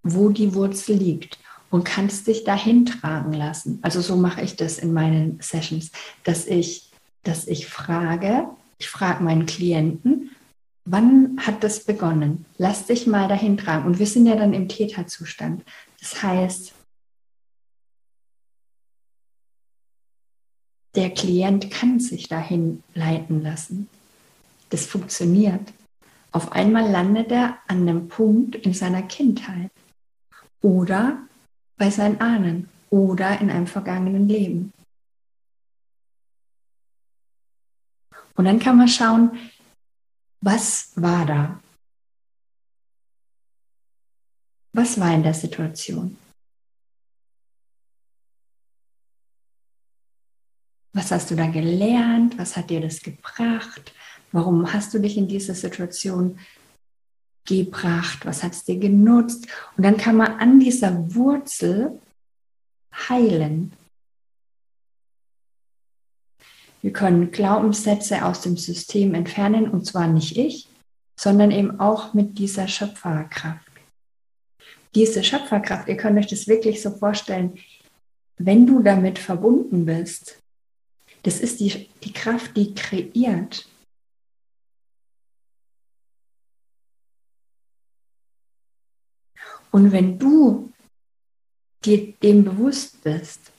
wo 0.01 0.29
die 0.29 0.53
Wurzel 0.53 0.95
liegt 0.95 1.39
und 1.71 1.83
kannst 1.83 2.27
dich 2.27 2.45
dahin 2.45 2.85
tragen 2.85 3.33
lassen. 3.33 3.79
Also 3.81 3.99
so 3.99 4.15
mache 4.15 4.41
ich 4.41 4.55
das 4.55 4.77
in 4.77 4.93
meinen 4.93 5.39
Sessions, 5.41 5.91
dass 6.23 6.47
ich, 6.47 6.89
dass 7.23 7.45
ich 7.45 7.67
frage, 7.67 8.47
ich 8.77 8.87
frage 8.87 9.25
meinen 9.25 9.45
Klienten, 9.45 10.31
wann 10.85 11.37
hat 11.37 11.65
das 11.65 11.83
begonnen? 11.83 12.45
Lass 12.57 12.85
dich 12.85 13.07
mal 13.07 13.27
dahin 13.27 13.57
tragen. 13.57 13.87
Und 13.87 13.99
wir 13.99 14.07
sind 14.07 14.25
ja 14.25 14.37
dann 14.37 14.53
im 14.53 14.69
Täterzustand. 14.69 15.63
Das 15.99 16.23
heißt, 16.23 16.72
der 20.95 21.11
Klient 21.11 21.71
kann 21.71 21.99
sich 21.99 22.27
dahin 22.27 22.83
leiten 22.93 23.41
lassen. 23.41 23.89
Das 24.69 24.85
funktioniert. 24.85 25.73
Auf 26.31 26.51
einmal 26.51 26.89
landet 26.89 27.31
er 27.31 27.57
an 27.67 27.81
einem 27.81 28.07
Punkt 28.07 28.55
in 28.55 28.73
seiner 28.73 29.03
Kindheit 29.03 29.71
oder 30.61 31.17
bei 31.77 31.89
seinen 31.89 32.19
Ahnen 32.21 32.69
oder 32.89 33.39
in 33.39 33.49
einem 33.49 33.67
vergangenen 33.67 34.27
Leben. 34.27 34.73
Und 38.35 38.45
dann 38.45 38.59
kann 38.59 38.77
man 38.77 38.87
schauen, 38.87 39.37
was 40.41 40.91
war 40.95 41.25
da? 41.25 41.59
Was 44.73 44.99
war 44.99 45.13
in 45.13 45.23
der 45.23 45.35
Situation? 45.35 46.17
Was 50.93 51.11
hast 51.11 51.31
du 51.31 51.35
da 51.35 51.47
gelernt? 51.47 52.37
Was 52.37 52.55
hat 52.55 52.69
dir 52.69 52.81
das 52.81 53.01
gebracht? 53.01 53.93
Warum 54.31 54.71
hast 54.71 54.93
du 54.93 54.99
dich 54.99 55.17
in 55.17 55.27
diese 55.27 55.55
Situation 55.55 56.39
gebracht? 57.45 58.25
Was 58.25 58.43
hat 58.43 58.53
es 58.53 58.63
dir 58.63 58.77
genutzt? 58.77 59.47
Und 59.75 59.83
dann 59.83 59.97
kann 59.97 60.15
man 60.15 60.39
an 60.39 60.59
dieser 60.59 61.13
Wurzel 61.15 61.99
heilen. 63.09 63.73
Wir 66.81 66.93
können 66.93 67.31
Glaubenssätze 67.31 68.25
aus 68.25 68.41
dem 68.41 68.57
System 68.57 69.13
entfernen 69.13 69.69
und 69.69 69.85
zwar 69.85 70.07
nicht 70.07 70.37
ich, 70.37 70.67
sondern 71.19 71.51
eben 71.51 71.79
auch 71.79 72.13
mit 72.13 72.37
dieser 72.37 72.67
Schöpferkraft 72.67 73.73
diese 74.95 75.23
Schöpferkraft, 75.23 75.87
ihr 75.87 75.97
könnt 75.97 76.17
euch 76.19 76.27
das 76.27 76.47
wirklich 76.47 76.81
so 76.81 76.91
vorstellen, 76.91 77.57
wenn 78.37 78.67
du 78.67 78.81
damit 78.81 79.19
verbunden 79.19 79.85
bist, 79.85 80.39
das 81.23 81.39
ist 81.39 81.59
die, 81.59 81.89
die 82.03 82.13
Kraft, 82.13 82.55
die 82.55 82.73
kreiert. 82.73 83.67
Und 89.71 89.91
wenn 89.91 90.19
du 90.19 90.71
dir 91.83 92.13
dem 92.13 92.43
bewusst 92.43 93.01
bist 93.03 93.51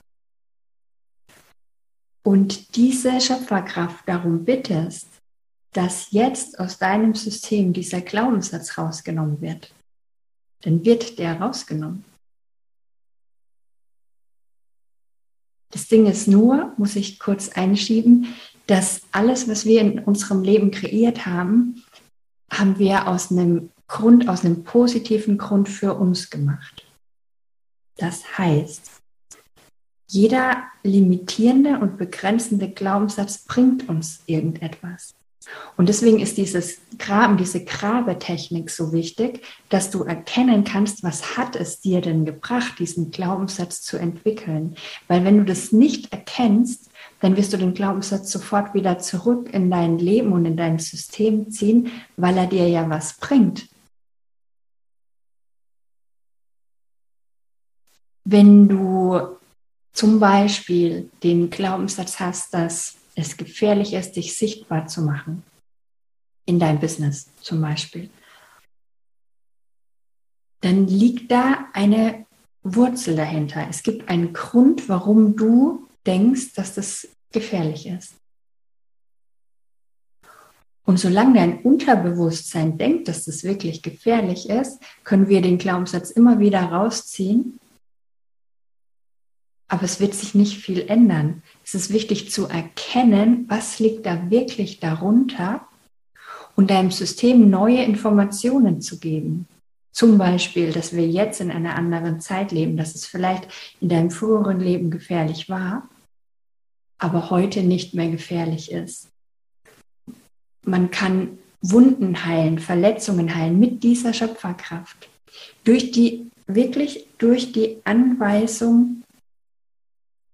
und 2.23 2.77
diese 2.77 3.21
Schöpferkraft 3.21 4.09
darum 4.09 4.45
bittest, 4.45 5.09
dass 5.73 6.13
jetzt 6.13 6.59
aus 6.61 6.79
deinem 6.79 7.15
System 7.15 7.73
dieser 7.73 8.01
Glaubenssatz 8.01 8.79
rausgenommen 8.79 9.41
wird, 9.41 9.75
dann 10.63 10.85
wird 10.85 11.19
der 11.19 11.41
rausgenommen. 11.41 12.05
Das 15.75 15.89
Ding 15.89 16.07
ist 16.07 16.29
nur, 16.29 16.73
muss 16.77 16.95
ich 16.95 17.19
kurz 17.19 17.49
einschieben, 17.49 18.29
dass 18.69 19.03
alles, 19.11 19.49
was 19.49 19.67
wir 19.67 19.81
in 19.81 19.99
unserem 19.99 20.45
Leben 20.45 20.71
kreiert 20.71 21.27
haben, 21.27 21.83
haben 22.49 22.79
wir 22.79 23.09
aus 23.09 23.33
einem 23.33 23.71
Grund, 23.89 24.29
aus 24.29 24.45
einem 24.45 24.63
positiven 24.63 25.37
Grund 25.37 25.69
für 25.69 25.95
uns 25.95 26.31
gemacht. 26.31 26.87
Das 27.97 28.39
heißt, 28.39 28.89
jeder 30.07 30.63
limitierende 30.85 31.81
und 31.81 31.99
begrenzende 31.99 32.71
Glaubenssatz 32.71 33.39
bringt 33.39 33.89
uns 33.89 34.21
irgendetwas. 34.27 35.13
Und 35.77 35.89
deswegen 35.89 36.21
ist 36.21 36.37
dieses 36.37 36.79
Graben, 36.99 37.37
diese 37.37 37.65
Grabetechnik 37.65 38.71
so 38.71 38.93
wichtig, 38.93 39.43
dass 39.69 39.91
du 39.91 40.05
erkennen 40.05 40.65
kannst, 40.65 41.03
was 41.03 41.37
hat 41.37 41.57
es 41.57 41.81
dir 41.81 42.01
denn 42.01 42.25
gebracht, 42.25 42.79
diesen 42.79 43.11
Glaubenssatz 43.11 43.83
zu 43.83 43.97
entwickeln. 43.97 44.77
Weil 45.09 45.25
wenn 45.25 45.39
du 45.39 45.45
das 45.45 45.73
nicht 45.73 46.13
erkennst, 46.13 46.91
dann 47.21 47.37
wirst 47.37 47.53
du 47.53 47.57
den 47.57 47.75
Glaubenssatz 47.75 48.31
sofort 48.31 48.75
wieder 48.75 48.99
zurück 48.99 49.49
in 49.53 49.71
dein 49.71 49.99
Leben 49.99 50.33
und 50.33 50.45
in 50.45 50.57
dein 50.57 50.79
System 50.79 51.51
ziehen, 51.51 51.91
weil 52.17 52.37
er 52.37 52.47
dir 52.47 52.69
ja 52.69 52.89
was 52.91 53.17
bringt. 53.19 53.69
Wenn 58.25 58.69
du 58.69 59.39
zum 59.93 60.19
Beispiel 60.19 61.11
den 61.23 61.51
Glaubenssatz 61.51 62.21
hast, 62.21 62.53
dass 62.53 62.97
es 63.15 63.37
gefährlich 63.37 63.95
ist, 63.95 64.13
dich 64.13 64.37
sichtbar 64.37 64.87
zu 64.87 65.03
machen. 65.03 65.43
In 66.47 66.59
deinem 66.59 66.81
Business 66.81 67.31
zum 67.41 67.61
Beispiel. 67.61 68.11
Dann 70.61 70.87
liegt 70.87 71.31
da 71.31 71.69
eine 71.73 72.27
Wurzel 72.63 73.17
dahinter. 73.17 73.67
Es 73.69 73.83
gibt 73.83 74.09
einen 74.09 74.33
Grund, 74.33 74.89
warum 74.89 75.37
du 75.37 75.87
denkst, 76.07 76.55
dass 76.55 76.75
das 76.75 77.09
gefährlich 77.33 77.87
ist. 77.87 78.15
Und 80.87 80.99
solange 80.99 81.35
dein 81.35 81.63
Unterbewusstsein 81.63 82.77
denkt, 82.77 83.09
dass 83.09 83.25
das 83.25 83.43
wirklich 83.43 83.83
gefährlich 83.83 84.51
ist, 84.51 84.83
können 85.03 85.29
wir 85.29 85.41
den 85.41 85.57
Glaubenssatz 85.57 86.11
immer 86.11 86.39
wieder 86.41 86.63
rausziehen 86.63 87.59
aber 89.69 89.85
es 89.85 90.01
wird 90.01 90.15
sich 90.15 90.35
nicht 90.35 90.59
viel 90.59 90.81
ändern. 90.89 91.43
Es 91.65 91.75
ist 91.75 91.93
wichtig 91.93 92.31
zu 92.31 92.47
erkennen, 92.47 93.47
was 93.49 93.79
liegt 93.79 94.07
da 94.07 94.31
wirklich 94.31 94.81
darunter 94.81 95.67
und 96.55 96.71
deinem 96.71 96.91
System 96.91 97.51
neue 97.51 97.83
Informationen 97.83 98.81
zu 98.81 98.99
geben. 98.99 99.47
Zum 99.91 100.19
Beispiel, 100.19 100.73
dass 100.73 100.95
wir 100.95 101.07
jetzt 101.07 101.41
in 101.41 101.51
einer 101.51 101.77
anderen 101.77 102.21
Zeit 102.21 102.53
leben, 102.53 102.77
dass 102.77 102.95
es 102.95 103.07
vielleicht 103.07 103.49
in 103.81 103.89
deinem 103.89 104.11
früheren 104.11 104.61
Leben 104.61 104.91
gefährlich 104.91 105.49
war, 105.49 105.89
aber 106.99 107.31
heute 107.31 107.63
nicht 107.63 107.95
mehr 107.95 108.11
gefährlich 108.11 108.73
ist. 108.73 109.09
Man 110.65 110.91
kann 110.91 111.39
Wunden 111.61 112.25
heilen, 112.25 112.59
Verletzungen 112.59 113.35
heilen 113.35 113.59
mit 113.59 113.83
dieser 113.83 114.13
Schöpferkraft. 114.13 115.09
Durch 115.65 115.93
die, 115.93 116.31
wirklich 116.47 117.07
durch 117.19 117.53
die 117.53 117.79
Anweisung 117.85 119.04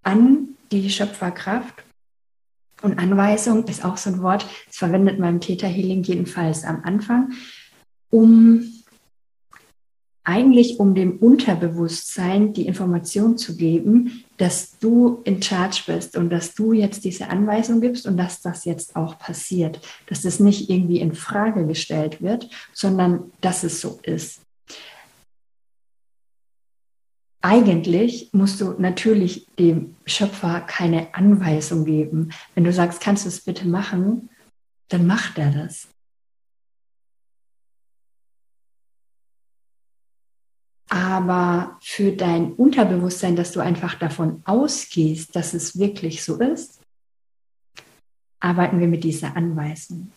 an 0.03 0.57
die 0.73 0.91
Schöpferkraft. 0.91 1.85
Und 2.83 2.99
Anweisung 2.99 3.65
ist 3.65 3.85
auch 3.85 3.97
so 3.97 4.11
ein 4.11 4.23
Wort, 4.23 4.47
das 4.67 4.77
verwendet 4.77 5.19
man 5.19 5.35
im 5.35 5.41
Theta 5.41 5.67
Healing 5.67 6.03
jedenfalls 6.03 6.65
am 6.65 6.83
Anfang, 6.85 7.33
um 8.09 8.65
eigentlich 10.25 10.79
um 10.79 10.95
dem 10.95 11.19
Unterbewusstsein 11.19 12.53
die 12.53 12.67
Information 12.67 13.37
zu 13.37 13.57
geben, 13.57 14.25
dass 14.37 14.79
du 14.79 15.21
in 15.25 15.43
Charge 15.43 15.83
bist 15.87 16.17
und 16.17 16.31
dass 16.31 16.55
du 16.55 16.73
jetzt 16.73 17.05
diese 17.05 17.29
Anweisung 17.29 17.81
gibst 17.81 18.07
und 18.07 18.17
dass 18.17 18.41
das 18.41 18.65
jetzt 18.65 18.97
auch 18.97 19.19
passiert, 19.19 19.81
dass 20.07 20.23
das 20.23 20.39
nicht 20.39 20.71
irgendwie 20.71 21.01
in 21.01 21.15
Frage 21.15 21.67
gestellt 21.67 22.23
wird, 22.23 22.49
sondern 22.73 23.33
dass 23.41 23.65
es 23.65 23.81
so 23.81 23.99
ist. 24.03 24.41
Eigentlich 27.43 28.31
musst 28.33 28.61
du 28.61 28.73
natürlich 28.79 29.47
dem 29.59 29.97
Schöpfer 30.05 30.61
keine 30.61 31.15
Anweisung 31.15 31.85
geben. 31.85 32.33
Wenn 32.55 32.65
du 32.65 32.73
sagst, 32.73 33.01
kannst 33.01 33.25
du 33.25 33.29
es 33.29 33.43
bitte 33.43 33.67
machen, 33.67 34.29
dann 34.89 35.07
macht 35.07 35.39
er 35.39 35.51
das. 35.51 35.89
Aber 40.91 41.79
für 41.81 42.13
dein 42.13 42.53
Unterbewusstsein, 42.53 43.37
dass 43.37 43.53
du 43.53 43.61
einfach 43.61 43.95
davon 43.95 44.43
ausgehst, 44.45 45.35
dass 45.37 45.55
es 45.55 45.79
wirklich 45.79 46.25
so 46.25 46.41
ist, 46.41 46.81
arbeiten 48.41 48.81
wir 48.81 48.89
mit 48.89 49.05
dieser 49.05 49.37
Anweisung. 49.37 50.11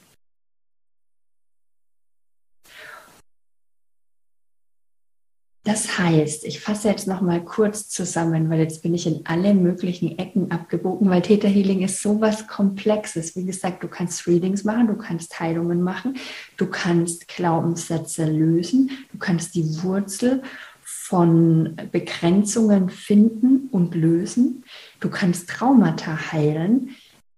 Das 5.66 5.98
heißt, 5.98 6.44
ich 6.44 6.60
fasse 6.60 6.90
jetzt 6.90 7.08
noch 7.08 7.22
mal 7.22 7.42
kurz 7.42 7.88
zusammen, 7.88 8.50
weil 8.50 8.60
jetzt 8.60 8.82
bin 8.82 8.94
ich 8.94 9.08
in 9.08 9.26
alle 9.26 9.54
möglichen 9.54 10.20
Ecken 10.20 10.52
abgebogen, 10.52 11.10
weil 11.10 11.22
Theta 11.22 11.48
Healing 11.48 11.84
ist 11.84 12.02
sowas 12.02 12.48
Komplexes. 12.48 13.38
Wie 13.38 13.46
gesagt, 13.46 13.82
du 13.82 13.88
kannst 13.88 14.28
Readings 14.28 14.66
machen, 14.66 14.88
du 14.88 14.98
kannst 14.98 15.40
Heilungen 15.40 15.82
machen, 15.82 16.18
du 16.58 16.66
kannst 16.66 17.30
Glaubenssätze 17.30 18.26
lösen, 18.26 18.92
du 19.14 19.18
kannst 19.18 19.56
die 19.56 19.82
Wurzel 19.84 20.42
von 20.84 21.78
Begrenzungen 21.94 22.90
finden 22.90 23.70
und 23.72 23.96
lösen. 23.96 24.66
Du 25.00 25.10
kannst 25.10 25.50
Traumata 25.50 26.34
heilen. 26.34 26.90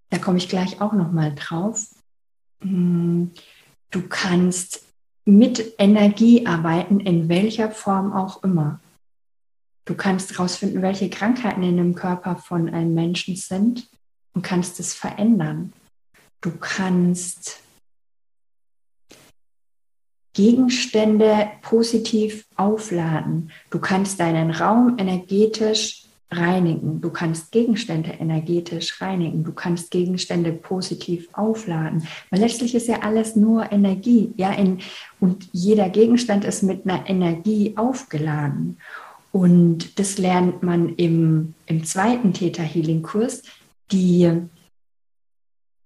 Da 0.10 0.18
komme 0.18 0.40
ich 0.40 0.50
gleich 0.50 0.82
auch 0.82 0.94
noch 0.94 1.12
mal 1.12 1.34
drauf. 1.36 1.86
Hm, 2.62 3.32
du 3.92 4.02
kannst 4.08 4.85
mit 5.26 5.74
Energie 5.80 6.46
arbeiten, 6.46 7.00
in 7.00 7.28
welcher 7.28 7.72
Form 7.72 8.14
auch 8.14 8.44
immer. 8.44 8.80
Du 9.86 9.96
kannst 9.96 10.32
herausfinden, 10.32 10.82
welche 10.82 11.10
Krankheiten 11.10 11.64
in 11.64 11.78
dem 11.78 11.96
Körper 11.96 12.38
von 12.38 12.70
einem 12.70 12.94
Menschen 12.94 13.36
sind 13.36 13.88
und 14.34 14.42
kannst 14.42 14.80
es 14.80 14.94
verändern. 14.94 15.74
Du 16.42 16.52
kannst 16.52 17.60
Gegenstände 20.34 21.50
positiv 21.62 22.46
aufladen. 22.56 23.52
Du 23.70 23.80
kannst 23.80 24.20
deinen 24.20 24.52
Raum 24.52 24.98
energetisch 24.98 26.05
reinigen. 26.32 27.02
Du 27.02 27.10
kannst 27.10 27.52
Gegenstände 27.52 28.12
energetisch 28.12 29.02
reinigen. 29.02 29.44
Du 29.44 29.52
kannst 29.52 29.92
Gegenstände 29.92 30.52
positiv 30.52 31.30
aufladen. 31.34 32.08
Weil 32.30 32.40
letztlich 32.42 32.76
ist 32.76 32.88
ja 32.88 33.02
alles 33.02 33.36
nur 33.36 33.72
Energie. 33.72 34.34
Ja, 34.38 34.52
in, 34.52 34.80
und 35.20 35.48
jeder 35.52 35.90
Gegenstand 35.90 36.46
ist 36.46 36.64
mit 36.64 36.86
einer 36.86 37.08
Energie 37.10 37.74
aufgeladen. 37.78 38.78
Und 39.32 40.00
das 40.00 40.18
lernt 40.18 40.64
man 40.64 40.96
im, 40.96 41.54
im 41.66 41.84
zweiten 41.84 42.34
Theta 42.34 42.64
Healing 42.64 43.04
Kurs, 43.04 43.44
die 43.92 44.32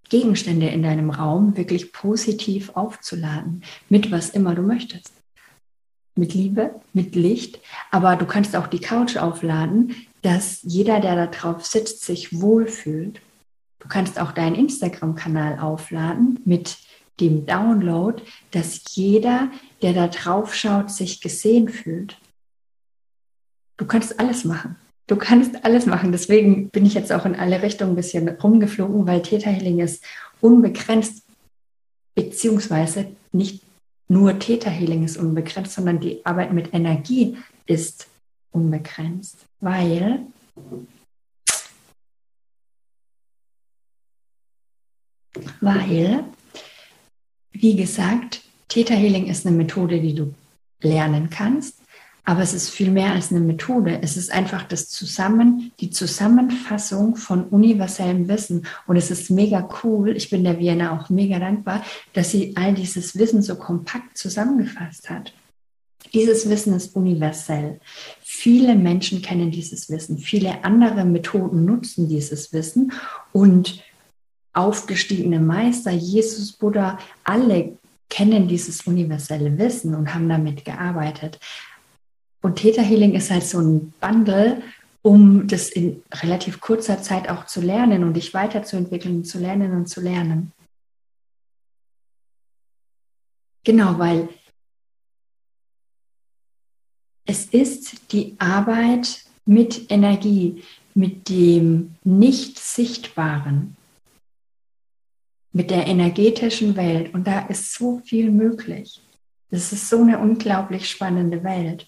Gegenstände 0.10 0.68
in 0.68 0.84
deinem 0.84 1.10
Raum 1.10 1.58
wirklich 1.58 1.92
positiv 1.92 2.72
aufzuladen, 2.76 3.64
mit 3.90 4.12
was 4.12 4.30
immer 4.30 4.56
du 4.56 4.62
möchtest 4.62 5.14
mit 6.20 6.34
Liebe, 6.34 6.76
mit 6.94 7.16
Licht. 7.16 7.60
Aber 7.90 8.16
du 8.16 8.26
kannst 8.26 8.56
auch 8.56 8.68
die 8.68 8.82
Couch 8.82 9.18
aufladen, 9.18 9.96
dass 10.22 10.60
jeder, 10.64 11.00
der 11.00 11.16
da 11.16 11.28
drauf 11.28 11.66
sitzt, 11.66 12.04
sich 12.04 12.40
wohlfühlt. 12.42 13.22
Du 13.80 13.88
kannst 13.88 14.20
auch 14.20 14.32
deinen 14.32 14.56
Instagram-Kanal 14.56 15.60
aufladen 15.60 16.40
mit 16.46 16.78
dem 17.20 17.46
Download, 17.46 18.22
dass 18.52 18.82
jeder, 18.96 19.50
der 19.82 19.94
da 19.94 20.08
drauf 20.08 20.54
schaut, 20.54 20.92
sich 20.92 21.22
gesehen 21.22 21.70
fühlt. 21.70 22.18
Du 23.78 23.86
kannst 23.86 24.20
alles 24.20 24.44
machen. 24.44 24.76
Du 25.08 25.16
kannst 25.16 25.66
alles 25.66 25.86
machen. 25.86 26.12
Deswegen 26.12 26.70
bin 26.70 26.86
ich 26.86 26.94
jetzt 26.94 27.12
auch 27.12 27.26
in 27.26 27.36
alle 27.36 27.62
Richtungen 27.62 27.94
ein 27.94 27.96
bisschen 27.96 28.30
rumgeflogen, 28.30 29.08
weil 29.08 29.22
Theta 29.22 29.50
Healing 29.50 29.80
ist 29.80 30.04
unbegrenzt, 30.42 31.24
beziehungsweise 32.14 33.08
nicht 33.32 33.64
nur 34.08 34.38
Theta 34.38 34.70
Healing 34.70 35.04
ist 35.04 35.18
unbegrenzt, 35.18 35.74
sondern 35.74 36.00
die 36.00 36.26
Arbeit 36.26 36.54
mit 36.54 36.74
Energie 36.74 37.38
ist 37.66 38.08
unbegrenzt, 38.52 39.46
weil 39.60 40.26
weil, 45.62 46.24
wie 47.52 47.76
gesagt, 47.76 48.42
Theta 48.68 48.94
Healing 48.94 49.28
ist 49.28 49.46
eine 49.46 49.56
Methode, 49.56 50.00
die 50.00 50.16
du 50.16 50.34
lernen 50.82 51.30
kannst. 51.30 51.80
Aber 52.26 52.42
es 52.42 52.54
ist 52.54 52.70
viel 52.70 52.92
mehr 52.92 53.14
als 53.14 53.32
eine 53.32 53.40
Methode. 53.40 54.02
Es 54.04 54.16
ist 54.16 54.32
einfach 54.32 54.62
das 54.64 54.88
Zusammen, 54.88 55.72
die 55.80 55.90
Zusammenfassung 55.90 57.16
von 57.16 57.46
universellem 57.46 58.28
Wissen. 58.28 58.68
Und 58.86 58.98
es 58.98 59.10
ist 59.10 59.32
mega 59.32 59.68
cool. 59.84 60.16
Ich 60.16 60.30
bin 60.30 60.44
der 60.44 60.60
Vienna 60.60 60.96
auch 60.96 61.10
mega 61.10 61.40
dankbar, 61.40 61.84
dass 62.14 62.30
sie 62.30 62.56
all 62.56 62.76
dieses 62.76 63.18
Wissen 63.18 63.42
so 63.42 63.56
kompakt 63.56 64.16
zusammengefasst 64.16 65.10
hat. 65.10 65.34
Dieses 66.14 66.50
Wissen 66.50 66.74
ist 66.74 66.96
universell. 66.96 67.80
Viele 68.22 68.76
Menschen 68.76 69.22
kennen 69.22 69.52
dieses 69.52 69.90
Wissen. 69.90 70.18
Viele 70.18 70.64
andere 70.64 71.06
Methoden 71.06 71.66
nutzen 71.66 72.08
dieses 72.08 72.52
Wissen. 72.54 72.92
Und 73.32 73.84
aufgestiegene 74.54 75.40
Meister, 75.40 75.92
Jesus, 75.92 76.54
Buddha, 76.54 76.98
alle 77.24 77.78
kennen 78.10 78.48
dieses 78.48 78.88
universelle 78.88 79.58
Wissen 79.58 79.94
und 79.94 80.14
haben 80.14 80.28
damit 80.28 80.66
gearbeitet. 80.66 81.40
Und 82.42 82.56
Theta 82.56 82.82
Healing 82.82 83.14
ist 83.14 83.30
halt 83.30 83.44
so 83.44 83.60
ein 83.60 83.94
Bundle, 84.00 84.62
um 85.02 85.48
das 85.48 85.70
in 85.70 86.02
relativ 86.12 86.60
kurzer 86.60 87.02
Zeit 87.02 87.30
auch 87.30 87.46
zu 87.46 87.62
lernen 87.62 88.04
und 88.04 88.16
dich 88.16 88.34
weiterzuentwickeln, 88.34 89.24
zu 89.24 89.40
lernen 89.40 89.74
und 89.74 89.88
zu 89.88 90.02
lernen. 90.02 90.52
Genau, 93.64 94.00
weil 94.00 94.30
es 97.30 97.46
ist 97.46 98.12
die 98.12 98.36
Arbeit 98.40 99.24
mit 99.46 99.92
Energie, 99.92 100.64
mit 100.96 101.30
dem 101.30 101.94
Nicht-Sichtbaren, 102.04 103.78
mit 105.54 105.70
der 105.70 105.86
energetischen 105.86 106.76
Welt. 106.76 107.14
Und 107.14 107.28
da 107.28 107.42
ist 107.42 107.76
so 107.76 108.00
viel 108.00 108.32
möglich. 108.32 109.00
Das 109.52 109.72
ist 109.72 109.90
so 109.90 110.02
eine 110.02 110.18
unglaublich 110.18 110.90
spannende 110.90 111.44
Welt. 111.44 111.86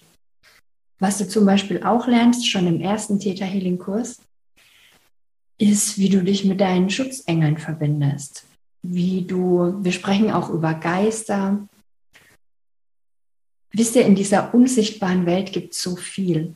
Was 1.00 1.18
du 1.18 1.26
zum 1.26 1.44
Beispiel 1.44 1.82
auch 1.82 2.06
lernst, 2.06 2.48
schon 2.48 2.68
im 2.68 2.80
ersten 2.80 3.18
Theta 3.18 3.44
Healing 3.44 3.78
Kurs, 3.78 4.20
ist, 5.58 5.98
wie 5.98 6.08
du 6.08 6.22
dich 6.22 6.44
mit 6.44 6.60
deinen 6.60 6.88
Schutzengeln 6.88 7.58
verbindest. 7.58 8.44
Wie 8.82 9.22
du, 9.22 9.74
wir 9.82 9.90
sprechen 9.90 10.30
auch 10.30 10.50
über 10.50 10.74
Geister. 10.74 11.66
Wisst 13.72 13.96
ihr, 13.96 14.04
in 14.04 14.14
dieser 14.14 14.54
unsichtbaren 14.54 15.26
Welt 15.26 15.52
gibt 15.52 15.74
es 15.74 15.82
so 15.82 15.96
viel. 15.96 16.54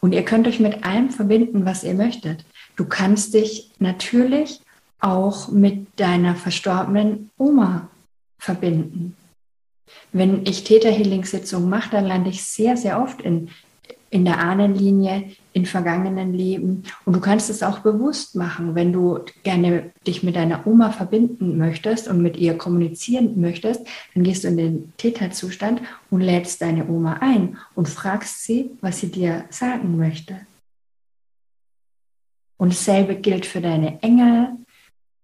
Und 0.00 0.12
ihr 0.12 0.24
könnt 0.24 0.46
euch 0.46 0.60
mit 0.60 0.84
allem 0.84 1.10
verbinden, 1.10 1.64
was 1.64 1.84
ihr 1.84 1.94
möchtet. 1.94 2.44
Du 2.76 2.84
kannst 2.84 3.34
dich 3.34 3.70
natürlich 3.78 4.60
auch 5.00 5.48
mit 5.48 5.86
deiner 5.96 6.36
verstorbenen 6.36 7.30
Oma 7.38 7.88
verbinden. 8.38 9.16
Wenn 10.12 10.44
ich 10.46 10.64
Täterhealing-Sitzungen 10.64 11.68
mache, 11.68 11.90
dann 11.90 12.06
lande 12.06 12.30
ich 12.30 12.44
sehr, 12.44 12.76
sehr 12.76 13.00
oft 13.00 13.22
in, 13.22 13.50
in 14.12 14.26
der 14.26 14.40
Ahnenlinie, 14.40 15.30
in 15.54 15.64
vergangenen 15.64 16.34
Leben. 16.34 16.82
Und 17.06 17.16
du 17.16 17.20
kannst 17.20 17.48
es 17.48 17.62
auch 17.62 17.78
bewusst 17.78 18.36
machen, 18.36 18.74
wenn 18.74 18.92
du 18.92 19.20
gerne 19.42 19.90
dich 20.06 20.22
mit 20.22 20.36
deiner 20.36 20.66
Oma 20.66 20.92
verbinden 20.92 21.56
möchtest 21.56 22.08
und 22.08 22.20
mit 22.20 22.36
ihr 22.36 22.58
kommunizieren 22.58 23.40
möchtest, 23.40 23.86
dann 24.14 24.22
gehst 24.22 24.44
du 24.44 24.48
in 24.48 24.58
den 24.58 24.92
Täterzustand 24.98 25.80
und 26.10 26.20
lädst 26.20 26.60
deine 26.60 26.86
Oma 26.88 27.14
ein 27.22 27.56
und 27.74 27.88
fragst 27.88 28.44
sie, 28.44 28.76
was 28.82 29.00
sie 29.00 29.10
dir 29.10 29.46
sagen 29.48 29.96
möchte. 29.96 30.46
Und 32.58 32.74
dasselbe 32.74 33.16
gilt 33.16 33.46
für 33.46 33.62
deine 33.62 34.02
Engel, 34.02 34.58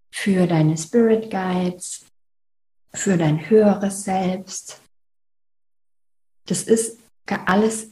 für 0.09 0.47
deine 0.47 0.75
Spirit 0.75 1.29
Guides, 1.29 2.07
für 2.91 3.17
dein 3.17 3.51
höheres 3.51 4.03
Selbst. 4.03 4.81
Das 6.47 6.63
ist 6.63 6.97
alles 7.45 7.91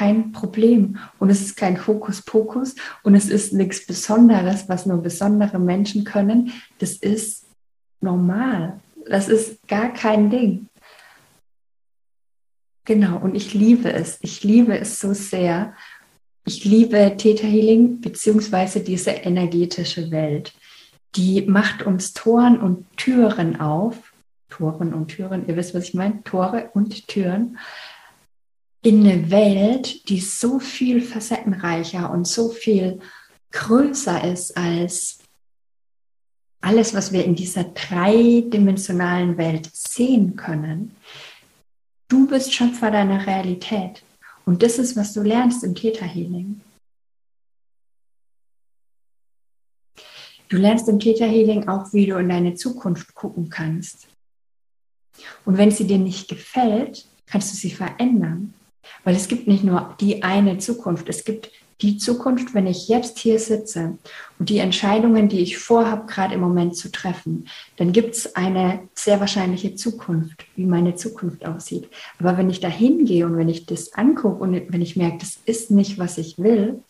kein 0.00 0.32
Problem 0.32 0.96
und 1.18 1.28
es 1.28 1.42
ist 1.42 1.58
kein 1.58 1.86
Hokuspokus 1.86 2.74
und 3.02 3.14
es 3.14 3.28
ist 3.28 3.52
nichts 3.52 3.86
Besonderes, 3.86 4.66
was 4.66 4.86
nur 4.86 5.02
besondere 5.02 5.58
Menschen 5.58 6.04
können. 6.04 6.54
Das 6.78 6.92
ist 6.94 7.44
normal. 8.00 8.80
Das 9.06 9.28
ist 9.28 9.68
gar 9.68 9.92
kein 9.92 10.30
Ding. 10.30 10.68
Genau, 12.86 13.18
und 13.18 13.34
ich 13.34 13.52
liebe 13.52 13.92
es. 13.92 14.18
Ich 14.22 14.42
liebe 14.42 14.78
es 14.78 15.00
so 15.00 15.12
sehr. 15.12 15.74
Ich 16.46 16.64
liebe 16.64 17.14
Theta 17.18 17.46
Healing 17.46 18.00
beziehungsweise 18.00 18.80
diese 18.80 19.10
energetische 19.10 20.10
Welt. 20.10 20.54
Die 21.14 21.42
macht 21.42 21.82
uns 21.82 22.14
Toren 22.14 22.58
und 22.58 22.86
Türen 22.96 23.60
auf 23.60 24.14
Toren 24.48 24.94
und 24.94 25.08
Türen, 25.08 25.46
ihr 25.46 25.56
wisst, 25.56 25.74
was 25.74 25.84
ich 25.84 25.94
meine, 25.94 26.24
Tore 26.24 26.70
und 26.74 27.06
Türen, 27.06 27.58
in 28.82 29.06
eine 29.06 29.30
Welt, 29.30 30.08
die 30.08 30.20
so 30.20 30.58
viel 30.58 31.02
facettenreicher 31.02 32.10
und 32.10 32.26
so 32.26 32.48
viel 32.48 33.00
größer 33.52 34.24
ist 34.24 34.56
als 34.56 35.18
alles, 36.60 36.94
was 36.94 37.12
wir 37.12 37.24
in 37.24 37.34
dieser 37.34 37.64
dreidimensionalen 37.64 39.38
Welt 39.38 39.70
sehen 39.72 40.36
können. 40.36 40.96
Du 42.08 42.26
bist 42.26 42.52
Schöpfer 42.52 42.90
deiner 42.90 43.26
Realität. 43.26 44.02
Und 44.44 44.62
das 44.62 44.78
ist, 44.78 44.96
was 44.96 45.12
du 45.12 45.22
lernst 45.22 45.62
im 45.62 45.74
Theta 45.74 46.04
Healing. 46.04 46.60
Du 50.48 50.56
lernst 50.56 50.88
im 50.88 50.98
Theta 50.98 51.24
Healing 51.24 51.68
auch, 51.68 51.92
wie 51.92 52.06
du 52.06 52.16
in 52.16 52.28
deine 52.28 52.54
Zukunft 52.54 53.14
gucken 53.14 53.48
kannst. 53.48 54.08
Und 55.44 55.56
wenn 55.56 55.70
sie 55.70 55.86
dir 55.86 55.98
nicht 55.98 56.28
gefällt, 56.28 57.06
kannst 57.26 57.52
du 57.52 57.56
sie 57.56 57.70
verändern. 57.70 58.54
Weil 59.04 59.16
es 59.16 59.28
gibt 59.28 59.46
nicht 59.46 59.64
nur 59.64 59.94
die 60.00 60.22
eine 60.22 60.58
Zukunft, 60.58 61.08
es 61.08 61.24
gibt 61.24 61.50
die 61.82 61.96
Zukunft, 61.96 62.54
wenn 62.54 62.66
ich 62.66 62.88
jetzt 62.88 63.18
hier 63.18 63.38
sitze 63.38 63.96
und 64.38 64.48
die 64.48 64.58
Entscheidungen, 64.58 65.28
die 65.28 65.40
ich 65.40 65.58
vorhabe, 65.58 66.06
gerade 66.06 66.34
im 66.34 66.40
Moment 66.40 66.76
zu 66.76 66.90
treffen, 66.90 67.48
dann 67.76 67.92
gibt 67.92 68.14
es 68.14 68.36
eine 68.36 68.80
sehr 68.94 69.20
wahrscheinliche 69.20 69.74
Zukunft, 69.74 70.44
wie 70.56 70.66
meine 70.66 70.94
Zukunft 70.94 71.46
aussieht. 71.46 71.88
Aber 72.18 72.36
wenn 72.36 72.50
ich 72.50 72.60
da 72.60 72.68
hingehe 72.68 73.24
und 73.26 73.36
wenn 73.36 73.48
ich 73.48 73.66
das 73.66 73.94
angucke 73.94 74.42
und 74.42 74.72
wenn 74.72 74.82
ich 74.82 74.96
merke, 74.96 75.18
das 75.18 75.38
ist 75.46 75.70
nicht, 75.70 75.98
was 75.98 76.18
ich 76.18 76.38
will, 76.38 76.82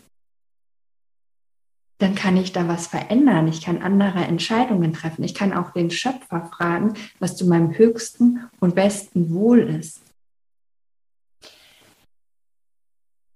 dann 1.99 2.15
kann 2.15 2.37
ich 2.37 2.53
da 2.53 2.67
was 2.67 2.87
verändern. 2.87 3.47
Ich 3.47 3.63
kann 3.63 3.83
andere 3.83 4.21
Entscheidungen 4.21 4.95
treffen. 4.95 5.23
Ich 5.23 5.35
kann 5.35 5.53
auch 5.53 5.71
den 5.71 5.91
Schöpfer 5.91 6.51
fragen, 6.57 6.95
was 7.19 7.37
zu 7.37 7.47
meinem 7.47 7.77
höchsten 7.77 8.49
und 8.59 8.75
besten 8.75 9.35
Wohl 9.35 9.61
ist. 9.61 10.01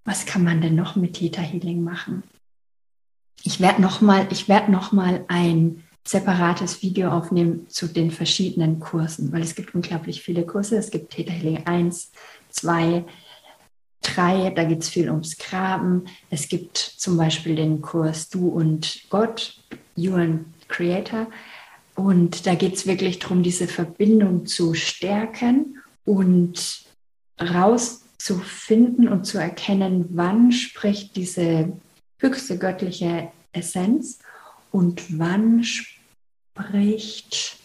Was 0.04 0.26
kann 0.26 0.44
man 0.44 0.60
denn 0.60 0.74
noch 0.74 0.96
mit 0.96 1.14
Theta 1.14 1.40
Healing 1.40 1.82
machen? 1.82 2.22
Ich 3.42 3.60
werde 3.60 3.82
nochmal, 3.82 4.26
ich 4.30 4.48
werde 4.48 4.78
ein 5.28 5.82
separates 6.06 6.82
Video 6.82 7.10
aufnehmen 7.10 7.68
zu 7.68 7.86
den 7.86 8.10
verschiedenen 8.10 8.78
Kursen, 8.78 9.32
weil 9.32 9.42
es 9.42 9.54
gibt 9.54 9.74
unglaublich 9.74 10.22
viele 10.22 10.44
Kurse. 10.44 10.76
Es 10.76 10.90
gibt 10.90 11.12
Theta 11.12 11.32
Healing 11.32 11.66
1, 11.66 12.12
2, 12.50 13.04
3, 14.02 14.50
da 14.50 14.64
geht 14.64 14.82
es 14.82 14.90
viel 14.90 15.10
ums 15.10 15.38
Graben. 15.38 16.04
Es 16.28 16.48
gibt 16.48 16.76
zum 16.76 17.16
Beispiel 17.16 17.56
den 17.56 17.80
Kurs 17.80 18.28
Du 18.28 18.48
und 18.48 19.02
Gott, 19.08 19.58
You 19.96 20.14
and 20.14 20.46
Creator. 20.68 21.26
Und 21.94 22.46
da 22.46 22.54
geht 22.54 22.74
es 22.74 22.86
wirklich 22.86 23.18
darum, 23.20 23.42
diese 23.42 23.66
Verbindung 23.66 24.46
zu 24.46 24.74
stärken 24.74 25.78
und 26.04 26.84
raus 27.40 28.03
zu 28.24 28.38
finden 28.38 29.06
und 29.06 29.26
zu 29.26 29.36
erkennen, 29.36 30.06
wann 30.12 30.50
spricht 30.50 31.14
diese 31.14 31.76
höchste 32.18 32.56
göttliche 32.56 33.30
Essenz 33.52 34.20
und 34.70 35.18
wann 35.18 35.62
spricht 35.62 37.58